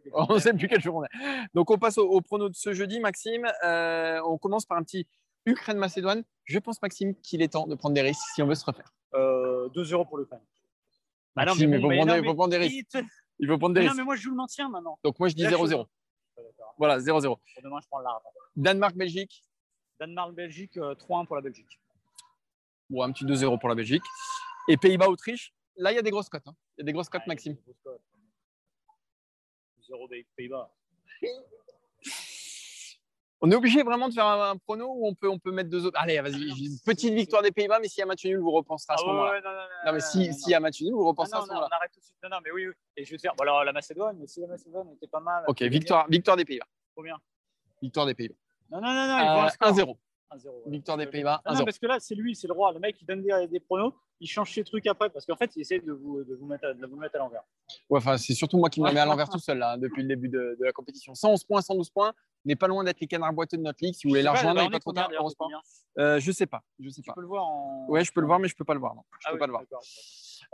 On 0.13 0.33
ne 0.35 0.39
sait 0.39 0.53
plus 0.53 0.67
quelle 0.67 0.81
journée. 0.81 1.07
Donc 1.53 1.69
on 1.71 1.77
passe 1.77 1.97
au, 1.97 2.07
au 2.09 2.21
prono 2.21 2.49
de 2.49 2.55
ce 2.55 2.73
jeudi, 2.73 2.99
Maxime. 2.99 3.47
Euh, 3.63 4.19
on 4.25 4.37
commence 4.37 4.65
par 4.65 4.77
un 4.77 4.83
petit 4.83 5.07
Ukraine-Macédoine. 5.45 6.23
Je 6.45 6.59
pense, 6.59 6.81
Maxime, 6.81 7.15
qu'il 7.21 7.41
est 7.41 7.53
temps 7.53 7.67
de 7.67 7.75
prendre 7.75 7.95
des 7.95 8.01
risques 8.01 8.21
si 8.35 8.41
on 8.41 8.47
veut 8.47 8.55
se 8.55 8.65
refaire. 8.65 8.91
Euh, 9.13 9.69
2-0 9.69 10.07
pour 10.07 10.17
l'Ukraine. 10.17 10.41
Ah 11.35 11.45
non, 11.45 11.53
mais 11.55 11.77
bon, 11.79 11.89
mais 11.89 11.97
prendre, 11.97 12.11
non, 12.13 12.17
il 12.21 12.25
faut 12.25 12.33
prendre 12.35 12.49
des 12.51 12.57
risques. 12.57 12.87
Il 13.39 13.47
faut 13.47 13.57
prendre 13.57 13.75
des 13.75 13.81
non, 13.81 13.87
risques. 13.87 13.97
mais 13.97 14.03
moi 14.03 14.15
je 14.15 14.21
joue 14.21 14.31
le 14.31 14.35
maintien 14.37 14.69
maintenant. 14.69 14.97
Donc 15.03 15.19
moi 15.19 15.27
je 15.29 15.35
dis 15.35 15.43
Là, 15.43 15.49
je 15.51 15.55
0-0. 15.55 15.67
suis- 15.67 15.75
Ouais, 15.75 16.43
d'accord. 16.43 16.73
Voilà, 16.77 16.99
0-0. 16.99 17.21
Pour 17.35 17.63
demain, 17.63 17.79
je 17.81 17.87
prends 17.87 17.99
large. 17.99 18.21
Danemark-Belgique. 18.55 19.43
Danemark-Belgique, 19.99 20.77
euh, 20.77 20.95
3-1 20.95 21.25
pour 21.25 21.35
la 21.35 21.41
Belgique. 21.41 21.79
Bon, 22.89 23.03
un 23.03 23.11
petit 23.11 23.25
2-0 23.25 23.57
pour 23.59 23.69
la 23.69 23.75
Belgique. 23.75 24.03
Et 24.67 24.77
Pays-Bas-Autriche. 24.77 25.53
Là, 25.75 25.91
il 25.91 25.95
y 25.95 25.99
a 25.99 26.01
des 26.01 26.09
grosses 26.11 26.29
cotes. 26.29 26.47
hein. 26.47 26.55
Il 26.77 26.81
y 26.81 26.83
a 26.83 26.85
des 26.85 26.93
grosses 26.93 27.09
cotes, 27.09 27.21
Ouais, 27.21 27.27
Maxime. 27.27 27.55
0 29.87 30.07
des 30.09 30.25
Pays-Bas. 30.35 30.69
On 33.39 33.51
est 33.51 33.55
obligé 33.55 33.83
vraiment 33.83 34.09
de 34.09 34.13
faire 34.15 34.25
un, 34.25 34.51
un 34.51 34.57
prono 34.57 34.87
ou 34.87 35.07
on 35.07 35.13
peut, 35.13 35.29
on 35.29 35.37
peut 35.37 35.51
mettre 35.51 35.69
deux 35.69 35.85
autres 35.85 35.99
Allez, 35.99 36.19
vas-y. 36.21 36.41
une 36.41 36.79
Petite 36.83 37.13
victoire 37.13 37.43
des 37.43 37.51
Pays-Bas, 37.51 37.79
mais 37.79 37.87
s'il 37.87 37.99
y 37.99 38.03
a 38.03 38.07
match 38.07 38.25
nul, 38.25 38.39
vous 38.39 38.49
repenserez 38.51 38.93
à 38.93 38.97
ce 38.97 39.03
Ah 39.05 39.07
moment-là. 39.07 39.31
ouais, 39.31 39.41
non, 39.41 39.49
non, 39.51 39.55
non, 39.57 39.67
Non, 39.85 39.93
mais 39.93 39.99
si- 39.99 40.49
y 40.49 40.53
a 40.55 40.59
match 40.59 40.81
nul, 40.81 40.91
vous 40.93 41.05
repenserez 41.07 41.33
Ah 41.35 41.41
à 41.41 41.41
ce 41.43 41.47
moment-là. 41.49 41.67
on 41.71 41.75
arrête 41.75 41.91
tout 41.93 41.99
de 41.99 42.03
suite. 42.05 42.17
Non, 42.23 42.29
non, 42.31 42.37
mais 42.43 42.51
oui, 42.51 42.67
oui. 42.67 42.73
Et 42.95 43.05
je 43.05 43.11
vais 43.11 43.17
te 43.17 43.21
faire. 43.21 43.35
Bon, 43.35 43.43
alors 43.43 43.63
la 43.63 43.73
Macédoine, 43.73 44.17
mais 44.19 44.25
si 44.25 44.39
la 44.41 44.47
Macédoine 44.47 44.89
était 44.93 45.07
pas 45.07 45.19
mal. 45.19 45.43
Ok, 45.47 45.61
victoire, 45.61 46.07
victoire 46.09 46.35
des 46.35 46.45
Pays-Bas. 46.45 46.65
Combien? 46.95 47.17
Victoire 47.81 48.07
des 48.07 48.15
Pays-Bas. 48.15 48.35
Non, 48.71 48.81
non, 48.81 48.91
non, 48.93 49.07
non, 49.07 49.43
Euh, 49.45 49.49
score. 49.49 49.67
1-0. 49.69 49.97
1-0. 50.31 50.49
ouais. 50.65 50.71
Victoire 50.71 50.97
des 50.97 51.05
que- 51.05 51.11
Pays-Bas, 51.11 51.41
Non, 51.45 51.53
non, 51.53 51.59
1-0. 51.59 51.65
parce 51.65 51.79
que 51.79 51.85
là, 51.87 51.97
c'est 51.99 52.15
lui, 52.15 52.35
c'est 52.35 52.47
le 52.47 52.53
roi. 52.53 52.71
Le 52.73 52.79
mec, 52.79 52.95
il 53.01 53.05
donne 53.05 53.21
des, 53.23 53.47
des 53.47 53.59
pronos, 53.59 53.93
il 54.19 54.27
change 54.27 54.51
ses 54.53 54.63
trucs 54.63 54.85
après, 54.87 55.09
parce 55.09 55.25
qu'en 55.25 55.35
fait, 55.35 55.51
il 55.55 55.61
essaie 55.61 55.79
de 55.79 55.91
vous, 55.91 56.23
de 56.23 56.35
vous, 56.35 56.45
mettre, 56.45 56.65
à, 56.65 56.73
de 56.73 56.85
vous 56.85 56.95
mettre 56.97 57.15
à 57.15 57.19
l'envers. 57.19 57.43
Ouais, 57.89 57.97
enfin, 57.99 58.17
c'est 58.17 58.33
surtout 58.33 58.57
moi 58.57 58.69
qui 58.69 58.81
me 58.81 58.91
mets 58.91 58.99
à 58.99 59.05
l'envers 59.05 59.29
tout 59.29 59.39
seul 59.39 59.57
là, 59.59 59.73
hein, 59.73 59.77
depuis 59.77 60.01
le 60.01 60.07
début 60.07 60.29
de, 60.29 60.57
de 60.59 60.65
la 60.65 60.71
compétition. 60.71 61.13
111 61.15 61.43
points, 61.43 61.61
112 61.61 61.89
points. 61.91 62.13
N'est 62.45 62.55
pas 62.55 62.67
loin 62.67 62.83
d'être 62.85 62.99
les 63.01 63.07
canards 63.07 63.33
boiteux 63.33 63.57
de 63.57 63.61
notre 63.63 63.79
ligue. 63.81 63.93
Si 63.93 64.07
vous 64.07 64.11
voulez 64.11 64.21
la 64.21 64.31
rejoindre, 64.31 64.61
il 64.61 64.65
n'est 64.65 64.69
pas 64.69 64.79
trop 64.79 64.93
tard. 64.93 65.09
combien 65.37 65.59
Euh, 65.99 66.17
je 66.19 66.31
sais 66.31 66.45
pas. 66.45 66.61
Je 66.79 66.87
sais 66.89 67.01
Tu 67.01 67.07
pas. 67.07 67.13
peux 67.13 67.21
le 67.21 67.27
voir 67.27 67.45
en. 67.45 67.85
Ouais, 67.89 68.05
je 68.05 68.11
peux 68.13 68.21
le 68.21 68.27
voir, 68.27 68.39
mais 68.39 68.47
je 68.47 68.55
peux 68.55 68.63
pas 68.63 68.73
le 68.73 68.79
voir. 68.79 68.95
Non, 68.95 69.01
je 69.19 69.25
Ah 69.25 69.29
peux 69.31 69.35
oui, 69.35 69.39
pas 69.39 69.47
le 69.47 69.51
voir. 69.51 69.63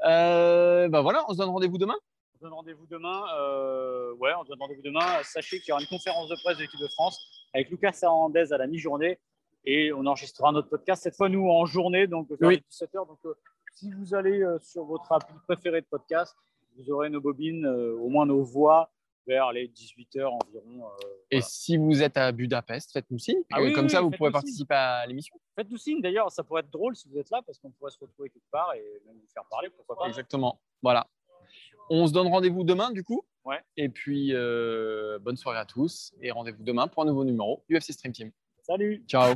Euh, 0.05 0.87
bah 0.89 1.01
voilà, 1.01 1.23
on 1.27 1.33
se 1.33 1.37
donne 1.37 1.49
rendez-vous 1.49 1.77
demain. 1.77 1.95
On 2.33 2.37
se 2.37 2.43
donne 2.43 2.53
rendez-vous 2.53 2.87
demain. 2.87 3.21
euh, 3.37 4.13
ouais, 4.15 4.31
on 4.39 4.43
se 4.43 4.49
donne 4.49 4.59
rendez-vous 4.59 4.81
demain. 4.81 5.21
Sachez 5.23 5.59
qu'il 5.59 5.69
y 5.69 5.71
aura 5.71 5.81
une 5.81 5.87
conférence 5.87 6.29
de 6.29 6.35
presse 6.43 6.57
de 6.57 6.63
l'équipe 6.63 6.79
de 6.79 6.87
France 6.87 7.19
avec 7.53 7.69
Lucas 7.69 7.95
Hernandez 8.01 8.51
à 8.51 8.57
la 8.57 8.65
mi-journée 8.67 9.19
et 9.65 9.93
on 9.93 10.05
enregistrera 10.05 10.51
notre 10.51 10.69
podcast 10.69 11.03
cette 11.03 11.15
fois 11.15 11.29
nous 11.29 11.47
en 11.49 11.65
journée, 11.65 12.07
donc 12.07 12.29
vers 12.29 12.49
Oui. 12.49 12.55
les 12.55 12.61
17h. 12.87 13.07
Donc 13.07 13.19
euh, 13.25 13.33
si 13.73 13.91
vous 13.91 14.13
allez 14.13 14.41
euh, 14.41 14.59
sur 14.59 14.83
votre 14.85 15.11
appli 15.11 15.35
préférée 15.47 15.81
de 15.81 15.85
podcast, 15.87 16.35
vous 16.77 16.89
aurez 16.91 17.09
nos 17.09 17.21
bobines, 17.21 17.65
euh, 17.65 17.95
au 17.97 18.09
moins 18.09 18.25
nos 18.25 18.43
voix 18.43 18.91
vers 19.25 19.51
les 19.53 19.67
18h 19.69 20.25
environ. 20.25 20.85
euh, 20.87 21.07
Et 21.31 21.37
voilà. 21.37 21.45
si 21.47 21.77
vous 21.77 22.01
êtes 22.03 22.17
à 22.17 22.31
Budapest, 22.33 22.91
faites-nous 22.91 23.19
signe. 23.19 23.41
Ah 23.53 23.61
oui, 23.61 23.71
Comme 23.71 23.85
oui, 23.85 23.89
ça, 23.89 23.99
oui, 24.03 24.09
vous 24.09 24.17
pourrez 24.17 24.29
signe. 24.29 24.33
participer 24.33 24.73
à 24.75 25.05
l'émission. 25.05 25.35
Faites-nous 25.55 25.77
signe 25.77 26.01
d'ailleurs, 26.01 26.29
ça 26.31 26.43
pourrait 26.43 26.61
être 26.61 26.69
drôle 26.71 26.95
si 26.95 27.07
vous 27.09 27.17
êtes 27.17 27.29
là 27.29 27.41
parce 27.45 27.57
qu'on 27.59 27.71
pourrait 27.71 27.91
se 27.91 27.99
retrouver 27.99 28.29
quelque 28.29 28.49
part 28.51 28.73
et 28.73 28.83
même 29.05 29.15
vous 29.15 29.27
faire 29.33 29.45
parler, 29.49 29.69
pourquoi 29.69 29.95
pas. 29.97 30.07
Exactement. 30.07 30.59
Voilà. 30.81 31.07
On 31.89 32.07
se 32.07 32.13
donne 32.13 32.27
rendez-vous 32.27 32.63
demain, 32.63 32.91
du 32.91 33.03
coup. 33.03 33.23
Ouais. 33.45 33.59
Et 33.77 33.89
puis, 33.89 34.29
euh, 34.33 35.19
bonne 35.19 35.35
soirée 35.37 35.59
à 35.59 35.65
tous. 35.65 36.13
Et 36.21 36.31
rendez-vous 36.31 36.63
demain 36.63 36.87
pour 36.87 37.03
un 37.03 37.05
nouveau 37.05 37.23
numéro 37.25 37.63
UFC 37.69 37.91
Stream 37.91 38.13
Team. 38.13 38.31
Salut 38.63 39.05
Ciao. 39.07 39.35